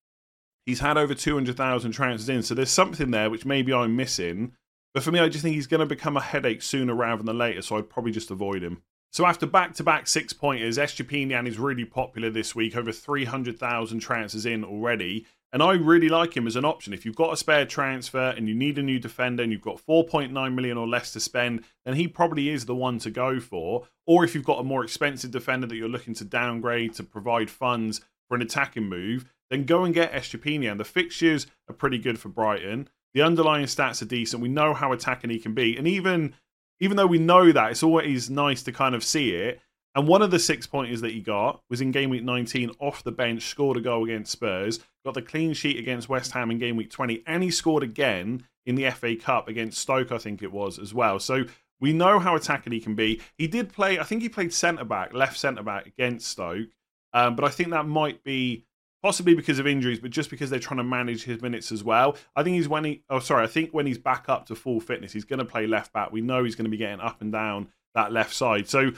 He's 0.65 0.79
had 0.79 0.97
over 0.97 1.13
200,000 1.13 1.91
transfers 1.91 2.29
in, 2.29 2.43
so 2.43 2.55
there's 2.55 2.69
something 2.69 3.11
there 3.11 3.29
which 3.29 3.45
maybe 3.45 3.73
I'm 3.73 3.95
missing. 3.95 4.53
But 4.93 5.03
for 5.03 5.11
me, 5.11 5.19
I 5.19 5.29
just 5.29 5.43
think 5.43 5.55
he's 5.55 5.67
going 5.67 5.79
to 5.79 5.85
become 5.85 6.15
a 6.15 6.21
headache 6.21 6.61
sooner 6.61 6.93
rather 6.93 7.23
than 7.23 7.37
later, 7.37 7.61
so 7.61 7.77
I'd 7.77 7.89
probably 7.89 8.11
just 8.11 8.31
avoid 8.31 8.63
him. 8.63 8.83
So 9.11 9.25
after 9.25 9.45
back-to-back 9.45 10.07
six 10.07 10.33
pointers, 10.33 10.77
Estupiñán 10.77 11.47
is 11.47 11.59
really 11.59 11.85
popular 11.85 12.29
this 12.29 12.55
week, 12.55 12.75
over 12.75 12.91
300,000 12.91 13.99
transfers 13.99 14.45
in 14.45 14.63
already. 14.63 15.27
And 15.51 15.61
I 15.61 15.73
really 15.73 16.09
like 16.09 16.35
him 16.35 16.47
as 16.47 16.55
an 16.55 16.65
option. 16.65 16.93
If 16.93 17.05
you've 17.05 17.15
got 17.15 17.31
a 17.31 17.37
spare 17.37 17.67
transfer 17.67 18.33
and 18.35 18.47
you 18.47 18.55
need 18.55 18.79
a 18.79 18.81
new 18.81 18.97
defender 18.97 19.43
and 19.43 19.51
you've 19.51 19.61
got 19.61 19.85
4.9 19.85 20.55
million 20.55 20.77
or 20.79 20.87
less 20.87 21.13
to 21.13 21.19
spend, 21.19 21.63
then 21.85 21.93
he 21.93 22.07
probably 22.07 22.49
is 22.49 22.65
the 22.65 22.73
one 22.73 22.97
to 22.99 23.11
go 23.11 23.39
for. 23.39 23.87
Or 24.07 24.23
if 24.23 24.33
you've 24.33 24.43
got 24.43 24.59
a 24.59 24.63
more 24.63 24.83
expensive 24.83 25.29
defender 25.29 25.67
that 25.67 25.75
you're 25.75 25.87
looking 25.87 26.15
to 26.15 26.25
downgrade 26.25 26.95
to 26.95 27.03
provide 27.03 27.51
funds 27.51 28.01
for 28.27 28.35
an 28.35 28.41
attacking 28.41 28.89
move, 28.89 29.25
then 29.49 29.65
go 29.65 29.83
and 29.83 29.93
get 29.93 30.13
Estupiñán. 30.13 30.77
The 30.77 30.83
fixtures 30.83 31.47
are 31.69 31.75
pretty 31.75 31.97
good 31.97 32.19
for 32.19 32.29
Brighton. 32.29 32.89
The 33.13 33.21
underlying 33.21 33.65
stats 33.65 34.01
are 34.01 34.05
decent. 34.05 34.41
We 34.41 34.49
know 34.49 34.73
how 34.73 34.91
attacking 34.91 35.29
he 35.29 35.39
can 35.39 35.53
be. 35.53 35.77
And 35.77 35.87
even 35.87 36.35
even 36.79 36.97
though 36.97 37.07
we 37.07 37.19
know 37.19 37.51
that, 37.51 37.71
it's 37.71 37.83
always 37.83 38.29
nice 38.29 38.63
to 38.63 38.71
kind 38.71 38.95
of 38.95 39.03
see 39.03 39.35
it. 39.35 39.61
And 39.95 40.07
one 40.07 40.23
of 40.23 40.31
the 40.31 40.39
six 40.39 40.65
pointers 40.65 41.01
that 41.01 41.11
he 41.11 41.21
got 41.21 41.61
was 41.69 41.81
in 41.81 41.91
game 41.91 42.09
week 42.09 42.23
19 42.23 42.71
off 42.79 43.03
the 43.03 43.11
bench, 43.11 43.43
scored 43.43 43.77
a 43.77 43.81
goal 43.81 44.03
against 44.05 44.31
Spurs, 44.31 44.79
got 45.05 45.13
the 45.13 45.21
clean 45.21 45.53
sheet 45.53 45.77
against 45.77 46.09
West 46.09 46.31
Ham 46.31 46.49
in 46.49 46.57
game 46.57 46.75
week 46.75 46.89
20, 46.89 47.23
and 47.27 47.43
he 47.43 47.51
scored 47.51 47.83
again 47.83 48.47
in 48.65 48.75
the 48.75 48.89
FA 48.89 49.15
Cup 49.15 49.47
against 49.47 49.77
Stoke, 49.77 50.11
I 50.11 50.17
think 50.17 50.41
it 50.41 50.51
was 50.51 50.79
as 50.79 50.93
well. 50.93 51.19
So 51.19 51.45
We 51.79 51.93
know 51.93 52.17
how 52.17 52.35
attacking 52.35 52.71
he 52.73 52.79
can 52.79 52.95
be. 52.95 53.21
He 53.37 53.45
did 53.45 53.73
play, 53.73 53.99
I 53.99 54.03
think 54.03 54.21
he 54.21 54.29
played 54.29 54.53
centre 54.53 54.85
back, 54.85 55.13
left 55.13 55.37
centre 55.37 55.63
back 55.63 55.85
against 55.85 56.27
Stoke, 56.27 56.69
um, 57.13 57.35
but 57.35 57.45
I 57.45 57.49
think 57.49 57.69
that 57.69 57.85
might 57.85 58.23
be 58.23 58.65
possibly 59.03 59.35
because 59.35 59.59
of 59.59 59.67
injuries, 59.67 59.99
but 59.99 60.09
just 60.11 60.29
because 60.29 60.49
they're 60.49 60.59
trying 60.59 60.77
to 60.77 60.83
manage 60.83 61.25
his 61.25 61.41
minutes 61.41 61.71
as 61.71 61.83
well. 61.83 62.15
I 62.35 62.41
think 62.41 62.55
he's 62.55 62.69
when 62.69 62.85
he, 62.85 63.03
oh, 63.09 63.19
sorry, 63.19 63.43
I 63.43 63.47
think 63.47 63.71
when 63.71 63.85
he's 63.85 63.97
back 63.97 64.29
up 64.29 64.45
to 64.47 64.55
full 64.55 64.79
fitness, 64.79 65.11
he's 65.11 65.25
going 65.25 65.39
to 65.39 65.45
play 65.45 65.67
left 65.67 65.91
back. 65.91 66.11
We 66.11 66.21
know 66.21 66.45
he's 66.45 66.55
going 66.55 66.65
to 66.65 66.71
be 66.71 66.77
getting 66.77 67.01
up 67.01 67.21
and 67.21 67.31
down 67.31 67.67
that 67.93 68.13
left 68.13 68.33
side. 68.33 68.69
So, 68.69 68.93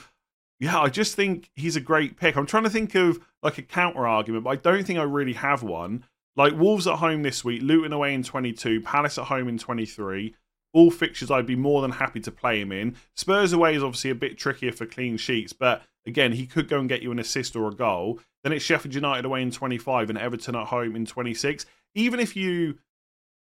yeah, 0.60 0.80
I 0.80 0.88
just 0.88 1.16
think 1.16 1.50
he's 1.56 1.74
a 1.74 1.80
great 1.80 2.16
pick. 2.16 2.36
I'm 2.36 2.46
trying 2.46 2.62
to 2.62 2.70
think 2.70 2.94
of 2.94 3.18
like 3.42 3.58
a 3.58 3.62
counter 3.62 4.06
argument, 4.06 4.44
but 4.44 4.50
I 4.50 4.56
don't 4.56 4.86
think 4.86 4.98
I 4.98 5.02
really 5.02 5.34
have 5.34 5.64
one. 5.64 6.04
Like 6.36 6.54
Wolves 6.54 6.86
at 6.86 6.96
home 6.96 7.22
this 7.22 7.44
week, 7.44 7.62
Luton 7.62 7.92
away 7.92 8.14
in 8.14 8.22
22, 8.22 8.82
Palace 8.82 9.18
at 9.18 9.24
home 9.24 9.48
in 9.48 9.58
23. 9.58 10.34
All 10.72 10.90
fixtures 10.90 11.30
I'd 11.30 11.46
be 11.46 11.56
more 11.56 11.82
than 11.82 11.92
happy 11.92 12.20
to 12.20 12.30
play 12.30 12.60
him 12.60 12.70
in. 12.70 12.96
Spurs 13.16 13.52
away 13.52 13.74
is 13.74 13.82
obviously 13.82 14.10
a 14.10 14.14
bit 14.14 14.38
trickier 14.38 14.72
for 14.72 14.86
clean 14.86 15.16
sheets, 15.16 15.52
but 15.52 15.82
again, 16.06 16.32
he 16.32 16.46
could 16.46 16.68
go 16.68 16.78
and 16.78 16.88
get 16.88 17.02
you 17.02 17.10
an 17.10 17.18
assist 17.18 17.56
or 17.56 17.68
a 17.68 17.74
goal. 17.74 18.20
Then 18.46 18.52
it's 18.52 18.64
Sheffield 18.64 18.94
United 18.94 19.24
away 19.24 19.42
in 19.42 19.50
25 19.50 20.08
and 20.08 20.16
Everton 20.16 20.54
at 20.54 20.68
home 20.68 20.94
in 20.94 21.04
26. 21.04 21.66
Even 21.96 22.20
if 22.20 22.36
you 22.36 22.78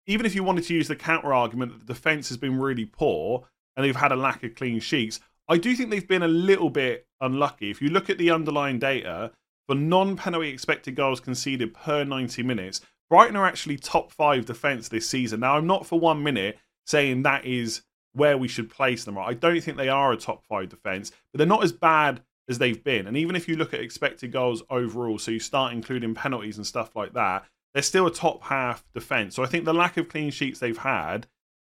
even 0.07 0.25
if 0.25 0.35
you 0.35 0.43
wanted 0.43 0.65
to 0.65 0.73
use 0.73 0.89
the 0.89 0.97
counter 0.97 1.35
argument 1.35 1.73
that 1.73 1.87
the 1.87 1.93
defence 1.93 2.31
has 2.31 2.39
been 2.39 2.59
really 2.59 2.87
poor 2.87 3.47
and 3.77 3.85
they've 3.85 3.95
had 3.95 4.11
a 4.11 4.17
lack 4.17 4.43
of 4.43 4.55
clean 4.55 4.81
sheets, 4.81 5.21
I 5.49 5.59
do 5.59 5.77
think 5.77 5.91
they've 5.91 6.09
been 6.09 6.23
a 6.23 6.29
little 6.29 6.71
bit 6.71 7.07
unlucky. 7.21 7.71
If 7.71 7.83
you 7.83 7.91
look 7.91 8.09
at 8.09 8.17
the 8.17 8.31
underlying 8.31 8.79
data, 8.79 9.33
for 9.67 9.75
non 9.75 10.17
penalty 10.17 10.49
expected 10.49 10.97
goals 10.97 11.21
conceded 11.21 11.75
per 11.75 12.03
90 12.03 12.43
minutes, 12.43 12.81
Brighton 13.11 13.37
are 13.37 13.47
actually 13.47 13.77
top 13.77 14.11
five 14.11 14.47
defence 14.47 14.89
this 14.89 15.07
season. 15.07 15.41
Now, 15.41 15.59
I'm 15.59 15.67
not 15.67 15.85
for 15.85 16.01
one 16.01 16.23
minute 16.23 16.57
saying 16.87 17.23
that 17.25 17.45
is 17.45 17.83
where 18.15 18.39
we 18.39 18.49
should 18.49 18.71
place 18.71 19.05
them. 19.05 19.19
I 19.19 19.35
don't 19.35 19.61
think 19.61 19.77
they 19.77 19.91
are 19.91 20.13
a 20.13 20.17
top 20.17 20.43
five 20.47 20.71
defence, 20.71 21.13
but 21.33 21.37
they're 21.37 21.47
not 21.47 21.65
as 21.65 21.73
bad 21.73 22.23
as 22.49 22.59
they've 22.59 22.83
been. 22.83 23.07
And 23.07 23.17
even 23.17 23.37
if 23.37 23.49
you 23.49 23.57
look 23.57 23.75
at 23.75 23.81
expected 23.81 24.33
goals 24.33 24.63
overall, 24.71 25.19
so 25.19 25.31
you 25.31 25.41
start 25.41 25.73
including 25.73 26.15
penalties 26.15 26.57
and 26.57 26.67
stuff 26.67 26.95
like 26.95 27.13
that, 27.15 27.45
they're 27.75 27.83
still 27.83 28.07
a 28.07 28.13
top 28.13 28.43
half 28.45 28.85
defence. 28.95 29.35
So 29.35 29.43
I 29.43 29.47
think 29.47 29.65
the 29.65 29.75
lack 29.75 29.97
of 29.97 30.09
clean 30.09 30.31
sheets 30.31 30.61
they've 30.61 30.79
had 30.79 31.27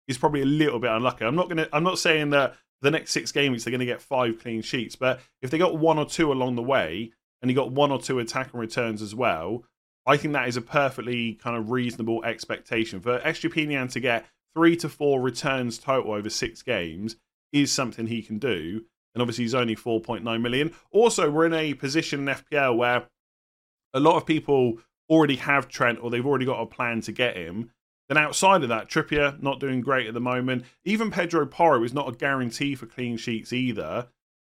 is 0.08 0.18
probably 0.18 0.42
a 0.42 0.46
little 0.46 0.80
bit 0.80 0.92
unlucky. 0.92 1.26
I'm 1.26 1.36
not 1.36 1.50
gonna 1.50 1.68
I'm 1.74 1.84
not 1.84 2.00
saying 2.00 2.30
that 2.30 2.56
the 2.82 2.92
next 2.92 3.12
six 3.12 3.32
game 3.32 3.52
weeks 3.52 3.64
they're 3.64 3.72
gonna 3.72 3.86
get 3.86 4.02
five 4.02 4.40
clean 4.40 4.62
sheets, 4.62 4.96
but 4.96 5.20
if 5.42 5.50
they 5.50 5.58
got 5.58 5.78
one 5.78 5.98
or 5.98 6.06
two 6.06 6.32
along 6.32 6.56
the 6.56 6.64
way, 6.64 7.12
and 7.42 7.52
you 7.52 7.56
got 7.56 7.72
one 7.72 7.92
or 7.92 8.00
two 8.00 8.20
attack 8.20 8.54
and 8.54 8.62
returns 8.62 9.02
as 9.02 9.14
well, 9.14 9.64
I 10.06 10.18
think 10.18 10.34
that 10.34 10.48
is 10.48 10.58
a 10.58 10.62
perfectly 10.62 11.34
kind 11.34 11.58
of 11.58 11.70
reasonable 11.70 12.24
expectation. 12.24 13.02
For 13.02 13.20
Estupiñán 13.20 13.92
to 13.92 14.00
get 14.00 14.26
three 14.56 14.76
to 14.78 14.90
four 14.90 15.22
returns 15.22 15.78
total 15.78 16.14
over 16.14 16.30
six 16.30 16.62
games 16.62 17.18
is 17.52 17.72
something 17.72 18.08
he 18.08 18.22
can 18.22 18.40
do. 18.40 18.86
And 19.18 19.22
obviously, 19.24 19.46
he's 19.46 19.56
only 19.56 19.76
4.9 19.76 20.42
million. 20.44 20.76
Also, 20.92 21.32
we're 21.32 21.48
in 21.48 21.54
a 21.56 21.74
position 21.74 22.30
in 22.30 22.36
FPL 22.36 22.78
where 22.78 23.08
a 23.96 24.00
lot 24.00 24.16
of 24.16 24.28
people 24.28 24.78
already 25.10 25.38
have 25.38 25.68
Trent 25.68 25.98
or 26.04 26.12
they've 26.12 26.24
already 26.24 26.46
got 26.46 26.62
a 26.62 26.68
plan 26.68 27.02
to 27.02 27.12
get 27.12 27.36
him. 27.36 27.72
Then 28.10 28.20
outside 28.20 28.62
of 28.62 28.70
that, 28.70 28.92
Trippier 28.92 29.42
not 29.42 29.60
doing 29.60 29.82
great 29.82 30.06
at 30.06 30.14
the 30.14 30.20
moment. 30.20 30.66
Even 30.86 31.10
Pedro 31.10 31.48
Porro 31.48 31.84
is 31.84 31.96
not 31.96 32.08
a 32.08 32.16
guarantee 32.16 32.76
for 32.76 32.86
clean 32.86 33.18
sheets 33.18 33.52
either, 33.52 34.06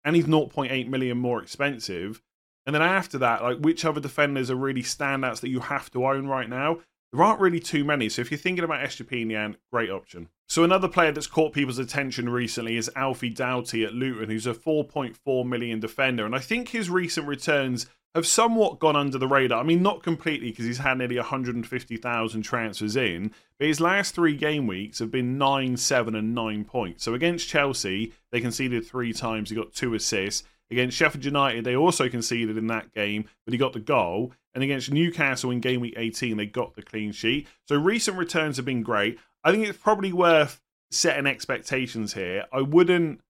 and 0.04 0.16
he's 0.16 0.24
0.8 0.24 0.88
million 0.88 1.18
more 1.18 1.40
expensive. 1.40 2.20
And 2.66 2.74
then 2.74 2.82
after 2.82 3.16
that, 3.18 3.44
like 3.44 3.58
which 3.58 3.84
other 3.84 4.00
defenders 4.00 4.50
are 4.50 4.56
really 4.56 4.82
standouts 4.82 5.38
that 5.38 5.50
you 5.50 5.60
have 5.60 5.88
to 5.92 6.04
own 6.04 6.26
right 6.26 6.48
now? 6.48 6.80
There 7.12 7.22
aren't 7.22 7.40
really 7.40 7.60
too 7.60 7.84
many. 7.84 8.08
So 8.08 8.20
if 8.20 8.30
you're 8.30 8.38
thinking 8.38 8.64
about 8.64 8.84
Estupiñán, 8.84 9.56
great 9.72 9.90
option. 9.90 10.28
So 10.46 10.64
another 10.64 10.88
player 10.88 11.12
that's 11.12 11.26
caught 11.26 11.52
people's 11.52 11.78
attention 11.78 12.28
recently 12.28 12.76
is 12.76 12.90
Alfie 12.96 13.30
Doughty 13.30 13.84
at 13.84 13.94
Luton, 13.94 14.30
who's 14.30 14.46
a 14.46 14.54
4.4 14.54 15.46
million 15.46 15.80
defender. 15.80 16.26
And 16.26 16.34
I 16.34 16.38
think 16.38 16.68
his 16.68 16.90
recent 16.90 17.26
returns 17.26 17.86
have 18.14 18.26
somewhat 18.26 18.78
gone 18.78 18.96
under 18.96 19.18
the 19.18 19.28
radar. 19.28 19.60
I 19.60 19.62
mean, 19.62 19.82
not 19.82 20.02
completely 20.02 20.50
because 20.50 20.64
he's 20.64 20.78
had 20.78 20.98
nearly 20.98 21.16
150,000 21.16 22.42
transfers 22.42 22.96
in, 22.96 23.32
but 23.58 23.68
his 23.68 23.80
last 23.80 24.14
three 24.14 24.34
game 24.34 24.66
weeks 24.66 24.98
have 24.98 25.10
been 25.10 25.38
9, 25.38 25.76
7, 25.76 26.14
and 26.14 26.34
9 26.34 26.64
points. 26.64 27.04
So 27.04 27.14
against 27.14 27.48
Chelsea, 27.48 28.12
they 28.32 28.40
conceded 28.40 28.86
three 28.86 29.12
times, 29.12 29.50
he 29.50 29.56
got 29.56 29.72
two 29.72 29.94
assists. 29.94 30.44
Against 30.70 30.96
Sheffield 30.98 31.24
United, 31.24 31.64
they 31.64 31.76
also 31.76 32.08
conceded 32.10 32.58
in 32.58 32.66
that 32.66 32.92
game, 32.92 33.24
but 33.46 33.52
he 33.52 33.58
got 33.58 33.72
the 33.72 33.80
goal. 33.80 34.32
And 34.58 34.64
against 34.64 34.90
Newcastle 34.90 35.52
in 35.52 35.60
game 35.60 35.80
week 35.80 35.94
18, 35.96 36.36
they 36.36 36.44
got 36.44 36.74
the 36.74 36.82
clean 36.82 37.12
sheet. 37.12 37.46
So 37.68 37.76
recent 37.76 38.16
returns 38.16 38.56
have 38.56 38.66
been 38.66 38.82
great. 38.82 39.16
I 39.44 39.52
think 39.52 39.64
it's 39.64 39.78
probably 39.78 40.12
worth 40.12 40.60
setting 40.90 41.28
expectations 41.28 42.14
here. 42.14 42.44
I 42.52 42.62
wouldn't 42.62 43.20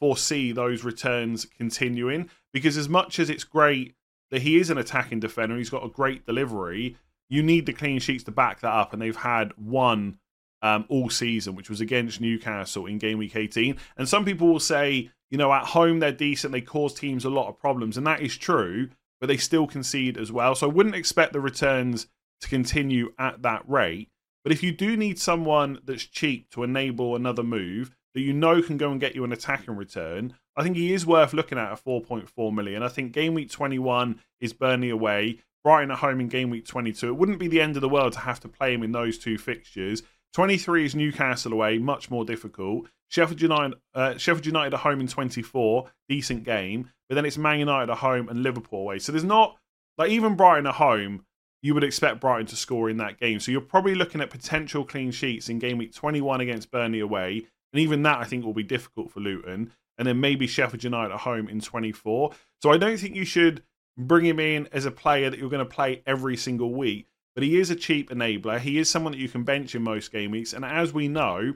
foresee 0.00 0.52
those 0.52 0.82
returns 0.82 1.44
continuing 1.44 2.30
because, 2.54 2.78
as 2.78 2.88
much 2.88 3.18
as 3.18 3.28
it's 3.28 3.44
great 3.44 3.94
that 4.30 4.40
he 4.40 4.56
is 4.56 4.70
an 4.70 4.78
attacking 4.78 5.20
defender, 5.20 5.58
he's 5.58 5.68
got 5.68 5.84
a 5.84 5.90
great 5.90 6.24
delivery, 6.24 6.96
you 7.28 7.42
need 7.42 7.66
the 7.66 7.74
clean 7.74 7.98
sheets 7.98 8.24
to 8.24 8.30
back 8.30 8.60
that 8.60 8.72
up. 8.72 8.94
And 8.94 9.02
they've 9.02 9.14
had 9.14 9.52
one 9.58 10.18
um, 10.62 10.86
all 10.88 11.10
season, 11.10 11.56
which 11.56 11.68
was 11.68 11.82
against 11.82 12.22
Newcastle 12.22 12.86
in 12.86 12.96
game 12.96 13.18
week 13.18 13.36
18. 13.36 13.76
And 13.98 14.08
some 14.08 14.24
people 14.24 14.48
will 14.48 14.60
say, 14.60 15.10
you 15.28 15.36
know, 15.36 15.52
at 15.52 15.66
home 15.66 15.98
they're 15.98 16.10
decent, 16.10 16.52
they 16.52 16.62
cause 16.62 16.94
teams 16.94 17.26
a 17.26 17.30
lot 17.30 17.50
of 17.50 17.58
problems, 17.58 17.98
and 17.98 18.06
that 18.06 18.22
is 18.22 18.34
true, 18.38 18.88
but 19.20 19.26
they 19.26 19.36
still 19.36 19.66
concede 19.66 20.16
as 20.16 20.32
well. 20.32 20.54
So 20.54 20.68
I 20.68 20.72
wouldn't 20.72 20.94
expect 20.94 21.32
the 21.32 21.40
returns 21.40 22.06
to 22.40 22.48
continue 22.48 23.12
at 23.18 23.42
that 23.42 23.68
rate. 23.68 24.08
But 24.42 24.52
if 24.52 24.62
you 24.62 24.72
do 24.72 24.96
need 24.96 25.18
someone 25.18 25.78
that's 25.84 26.04
cheap 26.04 26.50
to 26.50 26.62
enable 26.62 27.14
another 27.14 27.42
move 27.42 27.94
that 28.14 28.22
you 28.22 28.32
know 28.32 28.62
can 28.62 28.76
go 28.76 28.90
and 28.90 29.00
get 29.00 29.14
you 29.14 29.24
an 29.24 29.32
attacking 29.32 29.76
return, 29.76 30.34
I 30.56 30.62
think 30.62 30.76
he 30.76 30.92
is 30.92 31.06
worth 31.06 31.32
looking 31.32 31.58
at 31.58 31.70
at 31.70 31.84
4.4 31.84 32.54
million. 32.54 32.82
I 32.82 32.88
think 32.88 33.12
game 33.12 33.34
week 33.34 33.50
21 33.50 34.18
is 34.40 34.52
Burnley 34.52 34.90
away, 34.90 35.38
Brighton 35.62 35.90
at 35.90 35.98
home 35.98 36.20
in 36.20 36.28
game 36.28 36.50
week 36.50 36.66
22. 36.66 37.08
It 37.08 37.16
wouldn't 37.16 37.38
be 37.38 37.48
the 37.48 37.60
end 37.60 37.76
of 37.76 37.82
the 37.82 37.88
world 37.88 38.14
to 38.14 38.20
have 38.20 38.40
to 38.40 38.48
play 38.48 38.74
him 38.74 38.82
in 38.82 38.92
those 38.92 39.18
two 39.18 39.38
fixtures. 39.38 40.02
23 40.34 40.84
is 40.84 40.94
Newcastle 40.94 41.52
away, 41.52 41.78
much 41.78 42.10
more 42.10 42.24
difficult. 42.24 42.86
Sheffield 43.08 43.40
United, 43.40 43.78
uh, 43.94 44.16
Sheffield 44.16 44.46
United 44.46 44.74
at 44.74 44.80
home 44.80 45.00
in 45.00 45.08
24, 45.08 45.90
decent 46.08 46.44
game. 46.44 46.90
But 47.08 47.16
then 47.16 47.24
it's 47.24 47.36
Man 47.36 47.58
United 47.58 47.90
at 47.90 47.98
home 47.98 48.28
and 48.28 48.42
Liverpool 48.42 48.80
away. 48.80 49.00
So 49.00 49.10
there's 49.10 49.24
not, 49.24 49.56
like, 49.98 50.10
even 50.10 50.36
Brighton 50.36 50.68
at 50.68 50.76
home, 50.76 51.24
you 51.62 51.74
would 51.74 51.84
expect 51.84 52.20
Brighton 52.20 52.46
to 52.46 52.56
score 52.56 52.88
in 52.88 52.98
that 52.98 53.18
game. 53.18 53.40
So 53.40 53.50
you're 53.50 53.60
probably 53.60 53.94
looking 53.94 54.20
at 54.20 54.30
potential 54.30 54.84
clean 54.84 55.10
sheets 55.10 55.48
in 55.48 55.58
game 55.58 55.78
week 55.78 55.92
21 55.92 56.40
against 56.40 56.70
Burnley 56.70 57.00
away. 57.00 57.46
And 57.72 57.80
even 57.80 58.02
that, 58.04 58.18
I 58.18 58.24
think, 58.24 58.44
will 58.44 58.54
be 58.54 58.62
difficult 58.62 59.10
for 59.10 59.20
Luton. 59.20 59.72
And 59.98 60.06
then 60.06 60.20
maybe 60.20 60.46
Sheffield 60.46 60.84
United 60.84 61.12
at 61.12 61.20
home 61.20 61.48
in 61.48 61.60
24. 61.60 62.30
So 62.62 62.70
I 62.70 62.78
don't 62.78 62.96
think 62.96 63.16
you 63.16 63.24
should 63.24 63.62
bring 63.98 64.24
him 64.24 64.40
in 64.40 64.68
as 64.72 64.86
a 64.86 64.90
player 64.90 65.28
that 65.28 65.38
you're 65.38 65.50
going 65.50 65.66
to 65.66 65.74
play 65.74 66.02
every 66.06 66.36
single 66.36 66.72
week. 66.72 67.08
But 67.34 67.44
he 67.44 67.58
is 67.58 67.70
a 67.70 67.76
cheap 67.76 68.10
enabler. 68.10 68.58
He 68.58 68.78
is 68.78 68.90
someone 68.90 69.12
that 69.12 69.20
you 69.20 69.28
can 69.28 69.44
bench 69.44 69.74
in 69.74 69.82
most 69.82 70.12
game 70.12 70.30
weeks. 70.32 70.52
And 70.52 70.64
as 70.64 70.92
we 70.92 71.08
know, 71.08 71.54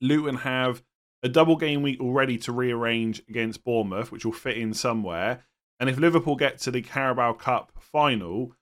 Luton 0.00 0.36
have 0.36 0.82
a 1.22 1.28
double 1.28 1.56
game 1.56 1.82
week 1.82 2.00
already 2.00 2.38
to 2.38 2.52
rearrange 2.52 3.22
against 3.28 3.64
Bournemouth, 3.64 4.12
which 4.12 4.24
will 4.24 4.32
fit 4.32 4.56
in 4.56 4.74
somewhere. 4.74 5.44
And 5.80 5.90
if 5.90 5.98
Liverpool 5.98 6.36
get 6.36 6.58
to 6.60 6.70
the 6.70 6.82
Carabao 6.82 7.34
Cup 7.34 7.72
final, 7.80 8.54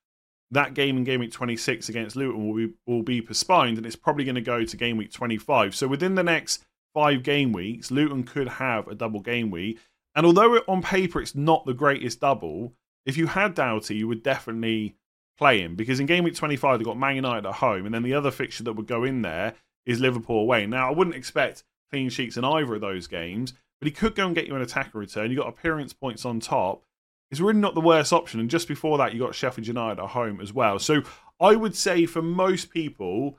that 0.51 0.75
game 0.75 0.97
in 0.97 1.05
game 1.05 1.21
week 1.21 1.33
26 1.33 1.89
against 1.89 2.17
Luton 2.17 2.47
will 2.47 2.55
be 2.55 2.73
will 2.87 3.03
be 3.03 3.21
postponed, 3.21 3.77
and 3.77 3.87
it's 3.87 3.97
probably 3.97 4.25
going 4.25 4.35
to 4.35 4.41
go 4.41 4.65
to 4.65 4.77
game 4.77 4.97
week 4.97 5.13
25. 5.13 5.75
So 5.75 5.87
within 5.87 6.15
the 6.15 6.23
next 6.23 6.65
five 6.95 7.23
game 7.23 7.53
weeks, 7.53 7.91
Luton 7.91 8.25
could 8.25 8.49
have 8.49 8.89
a 8.89 8.95
double 8.95 9.21
game 9.21 9.51
week. 9.51 9.79
And 10.15 10.25
although 10.25 10.57
on 10.69 10.81
paper 10.81 11.21
it's 11.21 11.35
not 11.35 11.67
the 11.67 11.75
greatest 11.75 12.21
double, 12.21 12.73
if 13.05 13.17
you 13.17 13.27
had 13.27 13.55
Doughty, 13.55 13.97
you 13.97 14.09
would 14.09 14.23
definitely 14.23 14.95
play 15.37 15.61
him 15.61 15.75
because 15.75 16.01
in 16.01 16.07
game 16.07 16.25
week 16.25 16.35
25 16.35 16.79
they've 16.79 16.87
got 16.87 16.99
Man 16.99 17.17
United 17.17 17.47
at 17.47 17.57
home, 17.57 17.87
and 17.87 17.95
then 17.95 18.03
the 18.03 18.15
other 18.15 18.31
fixture 18.31 18.65
that 18.65 18.75
would 18.75 18.87
go 18.87 19.05
in 19.05 19.23
there 19.23 19.55
is 19.87 20.01
Liverpool 20.01 20.41
away. 20.41 20.67
Now 20.67 20.89
I 20.89 20.93
wouldn't 20.93 21.17
expect 21.17 21.65
clean 21.91 22.09
sheets 22.09 22.37
in 22.37 22.45
either 22.45 22.75
of 22.75 22.81
those 22.81 23.07
games, 23.07 23.55
but 23.81 23.87
he 23.87 23.93
could 23.93 24.15
go 24.15 24.27
and 24.27 24.35
get 24.35 24.47
you 24.47 24.57
an 24.57 24.63
attacker 24.63 24.99
return. 24.99 25.31
You 25.31 25.37
got 25.37 25.49
appearance 25.49 25.93
points 25.93 26.25
on 26.25 26.41
top. 26.41 26.83
It's 27.31 27.41
really 27.41 27.59
not 27.59 27.75
the 27.75 27.81
worst 27.81 28.13
option. 28.13 28.41
And 28.41 28.51
just 28.51 28.69
before 28.69 28.99
that, 28.99 29.13
you 29.13 29.21
got 29.21 29.35
Sheffield 29.35 29.67
United 29.67 30.03
at 30.03 30.11
home 30.11 30.41
as 30.41 30.53
well. 30.53 30.79
So 30.79 31.03
I 31.41 31.57
would 31.57 31.75
say 31.75 32.07
for 32.07 32.23
most 32.23 32.71
people, 32.71 33.39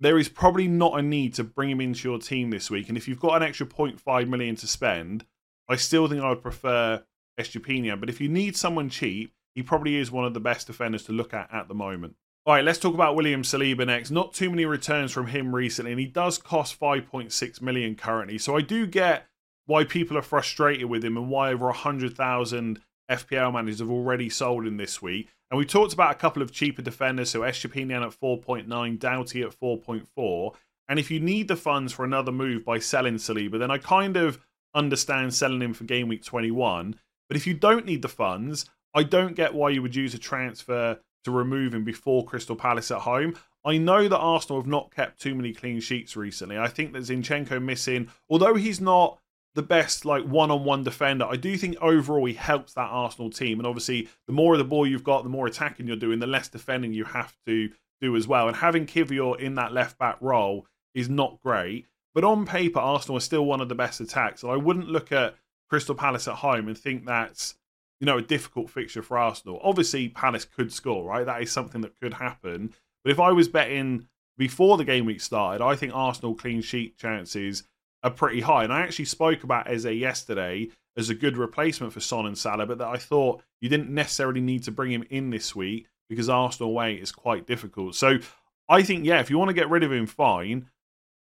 there 0.00 0.18
is 0.18 0.28
probably 0.28 0.68
not 0.68 0.98
a 0.98 1.02
need 1.02 1.34
to 1.34 1.44
bring 1.44 1.70
him 1.70 1.80
into 1.80 2.08
your 2.08 2.18
team 2.18 2.50
this 2.50 2.70
week. 2.70 2.88
And 2.88 2.96
if 2.96 3.08
you've 3.08 3.20
got 3.20 3.36
an 3.36 3.42
extra 3.42 3.66
0.5 3.66 4.28
million 4.28 4.56
to 4.56 4.66
spend, 4.66 5.24
I 5.68 5.76
still 5.76 6.08
think 6.08 6.22
I 6.22 6.30
would 6.30 6.42
prefer 6.42 7.02
Estupiñán. 7.38 8.00
But 8.00 8.10
if 8.10 8.20
you 8.20 8.28
need 8.28 8.56
someone 8.56 8.88
cheap, 8.88 9.32
he 9.56 9.62
probably 9.62 9.96
is 9.96 10.12
one 10.12 10.26
of 10.26 10.34
the 10.34 10.40
best 10.40 10.66
defenders 10.66 11.02
to 11.04 11.12
look 11.12 11.32
at 11.32 11.52
at 11.52 11.66
the 11.66 11.74
moment. 11.74 12.14
All 12.44 12.54
right, 12.54 12.64
let's 12.64 12.78
talk 12.78 12.94
about 12.94 13.16
William 13.16 13.42
Saliba 13.42 13.86
next. 13.86 14.12
Not 14.12 14.34
too 14.34 14.50
many 14.50 14.66
returns 14.66 15.10
from 15.10 15.28
him 15.28 15.52
recently, 15.52 15.90
and 15.92 15.98
he 15.98 16.06
does 16.06 16.38
cost 16.38 16.78
5.6 16.78 17.62
million 17.62 17.96
currently. 17.96 18.38
So 18.38 18.56
I 18.56 18.60
do 18.60 18.86
get 18.86 19.26
why 19.64 19.84
people 19.84 20.16
are 20.16 20.22
frustrated 20.22 20.84
with 20.84 21.04
him 21.04 21.16
and 21.16 21.30
why 21.30 21.52
over 21.52 21.66
100,000 21.66 22.80
FPL 23.10 23.52
managers 23.52 23.80
have 23.80 23.90
already 23.90 24.28
sold 24.28 24.66
him 24.66 24.76
this 24.76 25.00
week. 25.00 25.28
And 25.50 25.58
we 25.58 25.64
talked 25.64 25.94
about 25.94 26.12
a 26.12 26.18
couple 26.18 26.42
of 26.42 26.52
cheaper 26.52 26.82
defenders, 26.82 27.30
so 27.30 27.40
Estupiñán 27.40 28.04
at 28.04 28.20
4.9, 28.20 28.98
Doughty 28.98 29.42
at 29.42 29.58
4.4, 29.58 30.54
And 30.88 30.98
if 30.98 31.10
you 31.10 31.18
need 31.18 31.48
the 31.48 31.56
funds 31.56 31.94
for 31.94 32.04
another 32.04 32.30
move 32.30 32.64
by 32.64 32.78
selling 32.78 33.16
Saliba, 33.16 33.58
then 33.58 33.70
I 33.70 33.78
kind 33.78 34.16
of 34.16 34.38
understand 34.74 35.34
selling 35.34 35.62
him 35.62 35.72
for 35.72 35.84
game 35.84 36.08
week 36.08 36.24
21. 36.24 36.96
But 37.28 37.36
if 37.36 37.46
you 37.46 37.54
don't 37.54 37.86
need 37.86 38.02
the 38.02 38.08
funds, 38.08 38.66
I 38.96 39.02
don't 39.02 39.36
get 39.36 39.54
why 39.54 39.70
you 39.70 39.82
would 39.82 39.94
use 39.94 40.14
a 40.14 40.18
transfer 40.18 40.98
to 41.24 41.30
remove 41.30 41.74
him 41.74 41.84
before 41.84 42.24
Crystal 42.24 42.56
Palace 42.56 42.90
at 42.90 43.02
home. 43.02 43.36
I 43.64 43.76
know 43.76 44.08
that 44.08 44.16
Arsenal 44.16 44.60
have 44.60 44.66
not 44.66 44.94
kept 44.94 45.20
too 45.20 45.34
many 45.34 45.52
clean 45.52 45.80
sheets 45.80 46.16
recently. 46.16 46.56
I 46.56 46.68
think 46.68 46.92
that 46.92 47.02
Zinchenko 47.02 47.62
missing, 47.62 48.08
although 48.30 48.54
he's 48.54 48.80
not 48.80 49.18
the 49.54 49.62
best 49.62 50.04
like 50.04 50.24
one-on-one 50.24 50.84
defender. 50.84 51.24
I 51.24 51.36
do 51.36 51.56
think 51.56 51.76
overall 51.80 52.26
he 52.26 52.34
helps 52.34 52.74
that 52.74 52.90
Arsenal 52.90 53.30
team. 53.30 53.58
And 53.58 53.66
obviously, 53.66 54.08
the 54.26 54.32
more 54.32 54.54
of 54.54 54.58
the 54.58 54.64
ball 54.64 54.86
you've 54.86 55.04
got, 55.04 55.24
the 55.24 55.30
more 55.30 55.46
attacking 55.46 55.86
you're 55.86 55.96
doing, 55.96 56.18
the 56.18 56.26
less 56.26 56.48
defending 56.48 56.92
you 56.92 57.04
have 57.04 57.34
to 57.46 57.70
do 58.00 58.16
as 58.16 58.28
well. 58.28 58.48
And 58.48 58.56
having 58.56 58.86
Kiwior 58.86 59.40
in 59.40 59.56
that 59.56 59.72
left 59.72 59.98
back 59.98 60.16
role 60.20 60.66
is 60.94 61.08
not 61.08 61.40
great. 61.42 61.86
But 62.14 62.24
on 62.24 62.46
paper, 62.46 62.78
Arsenal 62.78 63.16
are 63.16 63.20
still 63.20 63.44
one 63.44 63.60
of 63.60 63.68
the 63.68 63.74
best 63.74 64.00
attacks. 64.00 64.42
So 64.42 64.50
I 64.50 64.56
wouldn't 64.56 64.88
look 64.88 65.10
at 65.10 65.34
Crystal 65.68 65.94
Palace 65.94 66.28
at 66.28 66.36
home 66.36 66.68
and 66.68 66.78
think 66.78 67.04
that's 67.04 67.56
you 68.00 68.06
know 68.06 68.18
a 68.18 68.22
difficult 68.22 68.70
fixture 68.70 69.02
for 69.02 69.18
Arsenal. 69.18 69.60
Obviously, 69.62 70.08
Palace 70.08 70.44
could 70.44 70.72
score, 70.72 71.04
right? 71.04 71.26
That 71.26 71.42
is 71.42 71.50
something 71.50 71.80
that 71.82 71.98
could 72.00 72.14
happen. 72.14 72.72
But 73.04 73.12
if 73.12 73.20
I 73.20 73.32
was 73.32 73.48
betting 73.48 74.08
before 74.36 74.76
the 74.76 74.84
game 74.84 75.06
week 75.06 75.20
started, 75.20 75.64
I 75.64 75.76
think 75.76 75.94
Arsenal 75.94 76.34
clean 76.34 76.60
sheet 76.60 76.98
chances 76.98 77.62
are 78.02 78.10
pretty 78.10 78.40
high. 78.40 78.64
And 78.64 78.72
I 78.72 78.82
actually 78.82 79.06
spoke 79.06 79.44
about 79.44 79.70
Eze 79.70 79.86
yesterday 79.86 80.68
as 80.96 81.10
a 81.10 81.14
good 81.14 81.36
replacement 81.36 81.92
for 81.92 82.00
Son 82.00 82.26
and 82.26 82.36
Salah, 82.36 82.66
but 82.66 82.78
that 82.78 82.88
I 82.88 82.96
thought 82.96 83.42
you 83.60 83.68
didn't 83.68 83.90
necessarily 83.90 84.40
need 84.40 84.62
to 84.64 84.70
bring 84.70 84.90
him 84.90 85.04
in 85.10 85.30
this 85.30 85.54
week 85.54 85.88
because 86.08 86.28
Arsenal 86.28 86.70
away 86.70 86.94
is 86.94 87.12
quite 87.12 87.46
difficult. 87.46 87.94
So 87.94 88.18
I 88.68 88.82
think, 88.82 89.04
yeah, 89.04 89.20
if 89.20 89.30
you 89.30 89.38
want 89.38 89.48
to 89.48 89.54
get 89.54 89.70
rid 89.70 89.82
of 89.82 89.92
him, 89.92 90.06
fine. 90.06 90.68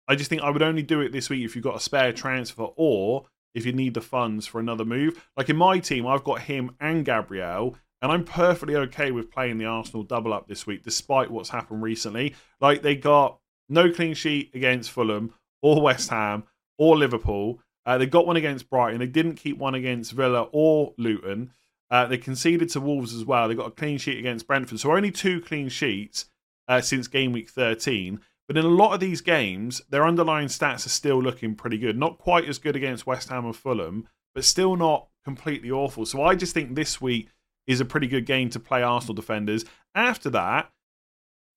I 0.07 0.15
just 0.15 0.29
think 0.29 0.41
I 0.41 0.49
would 0.49 0.61
only 0.61 0.83
do 0.83 1.01
it 1.01 1.11
this 1.11 1.29
week 1.29 1.43
if 1.43 1.55
you've 1.55 1.63
got 1.63 1.75
a 1.75 1.81
spare 1.81 2.13
transfer 2.13 2.67
or 2.75 3.25
if 3.57 3.65
you 3.65 3.73
need 3.73 3.95
the 3.95 4.01
funds 4.01 4.45
for 4.45 4.59
another 4.59 4.85
move. 4.85 5.27
Like 5.35 5.49
in 5.49 5.57
my 5.57 5.79
team, 5.79 6.05
I've 6.05 6.23
got 6.23 6.41
him 6.41 6.75
and 6.79 7.03
Gabriel, 7.03 7.75
and 8.01 8.11
I'm 8.11 8.23
perfectly 8.23 8.75
okay 8.75 9.11
with 9.11 9.31
playing 9.31 9.57
the 9.57 9.65
Arsenal 9.65 10.03
double 10.03 10.31
up 10.31 10.47
this 10.47 10.67
week, 10.67 10.83
despite 10.83 11.31
what's 11.31 11.49
happened 11.49 11.81
recently. 11.81 12.35
Like 12.61 12.83
they 12.83 12.95
got 12.95 13.39
no 13.67 13.91
clean 13.91 14.13
sheet 14.13 14.51
against 14.53 14.91
Fulham 14.91 15.33
or 15.63 15.81
West 15.81 16.11
Ham 16.11 16.43
or 16.77 16.95
Liverpool. 16.95 17.59
Uh, 17.83 17.97
they 17.97 18.05
got 18.05 18.27
one 18.27 18.37
against 18.37 18.69
Brighton. 18.69 18.99
They 18.99 19.07
didn't 19.07 19.35
keep 19.35 19.57
one 19.57 19.73
against 19.73 20.11
Villa 20.11 20.47
or 20.51 20.93
Luton. 20.97 21.51
Uh, 21.89 22.05
they 22.05 22.17
conceded 22.17 22.69
to 22.69 22.81
Wolves 22.81 23.15
as 23.15 23.25
well. 23.25 23.47
They 23.47 23.55
got 23.55 23.67
a 23.67 23.71
clean 23.71 23.97
sheet 23.97 24.19
against 24.19 24.45
Brentford. 24.45 24.79
So 24.79 24.91
only 24.91 25.09
two 25.09 25.41
clean 25.41 25.69
sheets 25.69 26.25
uh, 26.67 26.81
since 26.81 27.07
game 27.07 27.31
week 27.31 27.49
13. 27.49 28.19
But 28.47 28.57
in 28.57 28.65
a 28.65 28.69
lot 28.69 28.93
of 28.93 28.99
these 28.99 29.21
games, 29.21 29.81
their 29.89 30.05
underlying 30.05 30.47
stats 30.47 30.85
are 30.85 30.89
still 30.89 31.21
looking 31.21 31.55
pretty 31.55 31.77
good. 31.77 31.97
Not 31.97 32.17
quite 32.17 32.47
as 32.47 32.59
good 32.59 32.75
against 32.75 33.05
West 33.05 33.29
Ham 33.29 33.45
and 33.45 33.55
Fulham, 33.55 34.07
but 34.33 34.45
still 34.45 34.75
not 34.75 35.07
completely 35.23 35.69
awful. 35.69 36.05
So 36.05 36.23
I 36.23 36.35
just 36.35 36.53
think 36.53 36.73
this 36.73 37.01
week 37.01 37.29
is 37.65 37.81
a 37.81 37.85
pretty 37.85 38.07
good 38.07 38.25
game 38.25 38.49
to 38.51 38.59
play 38.59 38.81
Arsenal 38.81 39.15
defenders. 39.15 39.65
After 39.93 40.29
that, 40.29 40.71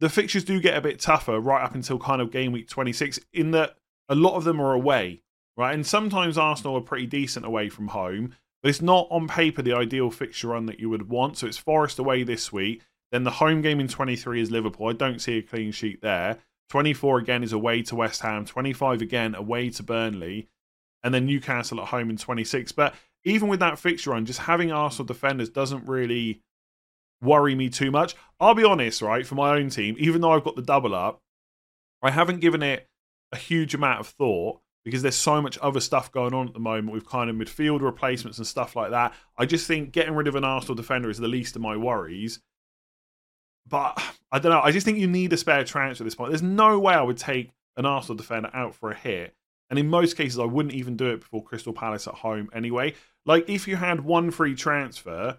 the 0.00 0.09
fixtures 0.09 0.44
do 0.44 0.61
get 0.61 0.76
a 0.76 0.80
bit 0.80 0.99
tougher 0.99 1.38
right 1.38 1.62
up 1.62 1.75
until 1.75 1.99
kind 1.99 2.20
of 2.20 2.32
game 2.32 2.52
week 2.52 2.68
26, 2.68 3.20
in 3.32 3.52
that 3.52 3.76
a 4.09 4.14
lot 4.14 4.35
of 4.35 4.44
them 4.44 4.61
are 4.61 4.73
away, 4.73 5.23
right? 5.56 5.75
And 5.75 5.87
sometimes 5.87 6.37
Arsenal 6.37 6.76
are 6.76 6.80
pretty 6.80 7.06
decent 7.06 7.47
away 7.47 7.68
from 7.68 7.88
home, 7.88 8.35
but 8.62 8.70
it's 8.70 8.82
not 8.82 9.06
on 9.11 9.28
paper 9.28 9.62
the 9.62 9.76
ideal 9.76 10.11
fixture 10.11 10.49
run 10.49 10.66
that 10.66 10.80
you 10.80 10.90
would 10.90 11.09
want. 11.09 11.38
So 11.38 11.47
it's 11.47 11.59
Forest 11.59 11.99
away 11.99 12.25
this 12.25 12.52
week. 12.52 12.82
Then 13.12 13.25
the 13.25 13.30
home 13.30 13.62
game 13.62 13.78
in 13.78 13.88
23 13.88 14.40
is 14.40 14.50
Liverpool. 14.50 14.88
I 14.88 14.92
don't 14.94 15.20
see 15.20 15.38
a 15.38 15.42
clean 15.42 15.70
sheet 15.70 16.00
there. 16.02 16.38
24 16.70 17.18
again 17.18 17.42
is 17.42 17.52
away 17.52 17.82
to 17.82 17.96
West 17.96 18.22
Ham, 18.22 18.44
25 18.44 19.02
again 19.02 19.34
away 19.34 19.70
to 19.70 19.82
Burnley, 19.82 20.48
and 21.02 21.12
then 21.12 21.26
Newcastle 21.26 21.80
at 21.80 21.88
home 21.88 22.10
in 22.10 22.16
26. 22.16 22.72
But 22.72 22.94
even 23.24 23.48
with 23.48 23.60
that 23.60 23.78
fixture 23.78 24.14
on, 24.14 24.24
just 24.24 24.40
having 24.40 24.72
Arsenal 24.72 25.06
defenders 25.06 25.50
doesn't 25.50 25.88
really 25.88 26.42
worry 27.20 27.54
me 27.54 27.68
too 27.68 27.90
much. 27.90 28.14
I'll 28.38 28.54
be 28.54 28.64
honest, 28.64 29.02
right, 29.02 29.26
for 29.26 29.34
my 29.34 29.56
own 29.56 29.68
team, 29.68 29.96
even 29.98 30.20
though 30.20 30.32
I've 30.32 30.44
got 30.44 30.56
the 30.56 30.62
double 30.62 30.94
up, 30.94 31.20
I 32.02 32.10
haven't 32.10 32.40
given 32.40 32.62
it 32.62 32.88
a 33.32 33.36
huge 33.36 33.75
amount 33.75 34.00
of 34.00 34.06
thought 34.06 34.60
because 34.84 35.02
there's 35.02 35.16
so 35.16 35.42
much 35.42 35.58
other 35.60 35.80
stuff 35.80 36.10
going 36.10 36.32
on 36.32 36.49
at 36.49 36.54
the 36.54 36.60
moment 36.60 36.95
with 36.95 37.06
kind 37.06 37.28
of 37.28 37.36
midfield 37.36 37.82
replacements 37.82 38.38
and 38.38 38.47
stuff 38.47 38.75
like 38.75 38.90
that. 38.90 39.12
I 39.36 39.45
just 39.45 39.66
think 39.66 39.92
getting 39.92 40.14
rid 40.14 40.26
of 40.26 40.36
an 40.36 40.45
Arsenal 40.45 40.75
defender 40.75 41.10
is 41.10 41.18
the 41.18 41.28
least 41.28 41.56
of 41.56 41.62
my 41.62 41.76
worries. 41.76 42.40
But 43.71 44.02
I 44.30 44.39
don't 44.39 44.52
know. 44.52 44.61
I 44.61 44.73
just 44.73 44.85
think 44.85 44.99
you 44.99 45.06
need 45.06 45.33
a 45.33 45.37
spare 45.37 45.65
transfer 45.65 46.04
at 46.04 46.06
this 46.06 46.15
point. 46.15 46.30
There's 46.30 46.43
no 46.43 46.78
way 46.78 46.93
I 46.93 47.02
would 47.02 47.17
take 47.17 47.52
an 47.76 47.87
Arsenal 47.87 48.17
defender 48.17 48.50
out 48.52 48.75
for 48.75 48.91
a 48.91 48.95
hit. 48.97 49.35
And 49.71 49.78
in 49.78 49.89
most 49.89 50.17
cases, 50.17 50.39
I 50.39 50.45
wouldn't 50.45 50.75
even 50.75 50.97
do 50.97 51.06
it 51.06 51.21
before 51.21 51.45
Crystal 51.45 51.73
Palace 51.73 52.09
at 52.09 52.15
home 52.15 52.50
anyway. 52.52 52.95
Like 53.25 53.49
if 53.49 53.69
you 53.69 53.76
had 53.76 54.00
one 54.00 54.33
free 54.33 54.56
transfer 54.56 55.39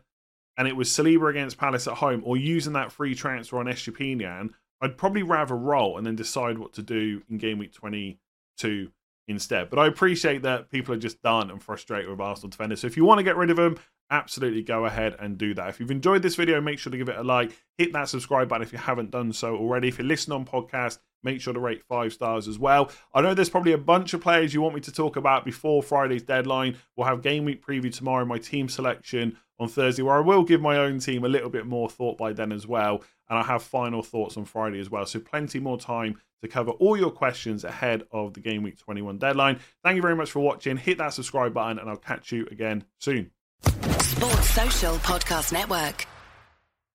and 0.58 0.68
it 0.68 0.76
was 0.76 0.90
Saliba 0.90 1.30
against 1.30 1.58
Palace 1.58 1.88
at 1.88 1.96
home 1.96 2.22
or 2.26 2.38
using 2.38 2.74
that 2.74 2.92
free 2.92 3.14
transfer 3.14 3.60
on 3.60 3.66
Estupiñán, 3.66 4.52
I'd 4.80 4.98
probably 4.98 5.24
rather 5.24 5.56
roll 5.56 5.98
and 5.98 6.08
then 6.08 6.16
decide 6.16 6.58
what 6.58 6.74
to 6.74 6.82
do 6.82 7.22
in 7.30 7.38
game 7.38 7.60
week 7.60 7.74
22 7.74 8.92
instead. 9.28 9.70
But 9.70 9.80
I 9.80 9.88
appreciate 9.88 10.44
that 10.44 10.70
people 10.70 10.94
are 10.94 11.00
just 11.00 11.22
done 11.22 11.52
and 11.52 11.62
frustrated 11.62 12.10
with 12.10 12.20
Arsenal 12.20 12.50
defenders. 12.50 12.82
So 12.82 12.88
if 12.88 12.98
you 12.98 13.06
want 13.06 13.20
to 13.20 13.24
get 13.24 13.38
rid 13.38 13.50
of 13.50 13.58
them, 13.58 13.78
absolutely 14.10 14.62
go 14.62 14.86
ahead 14.86 15.16
and 15.20 15.38
do 15.38 15.54
that. 15.54 15.70
If 15.70 15.80
you've 15.80 15.92
enjoyed 15.92 16.22
this 16.22 16.36
video, 16.36 16.60
make 16.60 16.80
sure 16.80 16.92
to 16.92 16.98
give 16.98 17.10
it 17.10 17.18
a 17.18 17.24
like. 17.24 17.58
Hit 17.78 17.94
that 17.94 18.10
subscribe 18.10 18.50
button 18.50 18.62
if 18.62 18.74
you 18.74 18.80
haven't 18.80 19.12
done 19.12 19.32
so 19.32 19.56
already. 19.56 19.88
If 19.88 19.98
you're 19.98 20.08
listening 20.08 20.40
on 20.40 20.46
podcast, 20.46 21.00
make 21.24 21.40
sure 21.40 21.54
to 21.54 21.60
rate 21.60 21.84
five 21.84 22.12
stars 22.14 22.48
as 22.48 22.60
well. 22.60 22.92
I 23.14 23.22
know 23.22 23.34
there's 23.34 23.50
probably 23.50 23.72
a 23.72 23.78
bunch 23.78 24.14
of 24.14 24.22
players 24.22 24.54
you 24.54 24.62
want 24.62 24.76
me 24.76 24.82
to 24.82 24.92
talk 24.92 25.16
about 25.16 25.46
before 25.46 25.82
Friday's 25.82 26.24
deadline. 26.24 26.78
We'll 26.96 27.08
have 27.08 27.22
game 27.22 27.46
week 27.46 27.66
preview 27.66 27.94
tomorrow, 27.94 28.26
my 28.26 28.38
team 28.38 28.68
selection 28.68 29.38
on 29.60 29.70
Thursday, 29.70 30.04
where 30.04 30.16
I 30.16 30.22
will 30.22 30.44
give 30.44 30.62
my 30.62 30.78
own 30.78 31.00
team 31.00 31.24
a 31.24 31.30
little 31.30 31.50
bit 31.50 31.66
more 31.66 31.90
thought 31.90 32.18
by 32.18 32.34
then 32.34 32.52
as 32.52 32.68
well. 32.68 33.04
And 33.30 33.38
I'll 33.38 33.46
have 33.46 33.64
final 33.64 34.04
thoughts 34.04 34.36
on 34.36 34.46
Friday 34.46 34.80
as 34.80 34.90
well. 34.90 35.06
So 35.06 35.20
plenty 35.20 35.60
more 35.60 35.78
time 35.78 36.20
to 36.42 36.48
cover 36.48 36.72
all 36.72 36.98
your 36.98 37.12
questions 37.12 37.64
ahead 37.64 38.04
of 38.12 38.34
the 38.34 38.40
game 38.40 38.64
week 38.64 38.78
21 38.78 39.18
deadline. 39.18 39.60
Thank 39.84 39.96
you 39.96 40.02
very 40.02 40.16
much 40.16 40.32
for 40.32 40.40
watching. 40.40 40.78
Hit 40.78 40.98
that 40.98 41.14
subscribe 41.14 41.54
button, 41.54 41.80
and 41.80 41.90
I'll 41.90 41.98
catch 41.98 42.32
you 42.32 42.48
again 42.52 42.84
soon. 43.00 43.32
Sports 43.64 44.50
Social 44.50 44.96
Podcast 44.98 45.54
Network. 45.54 46.08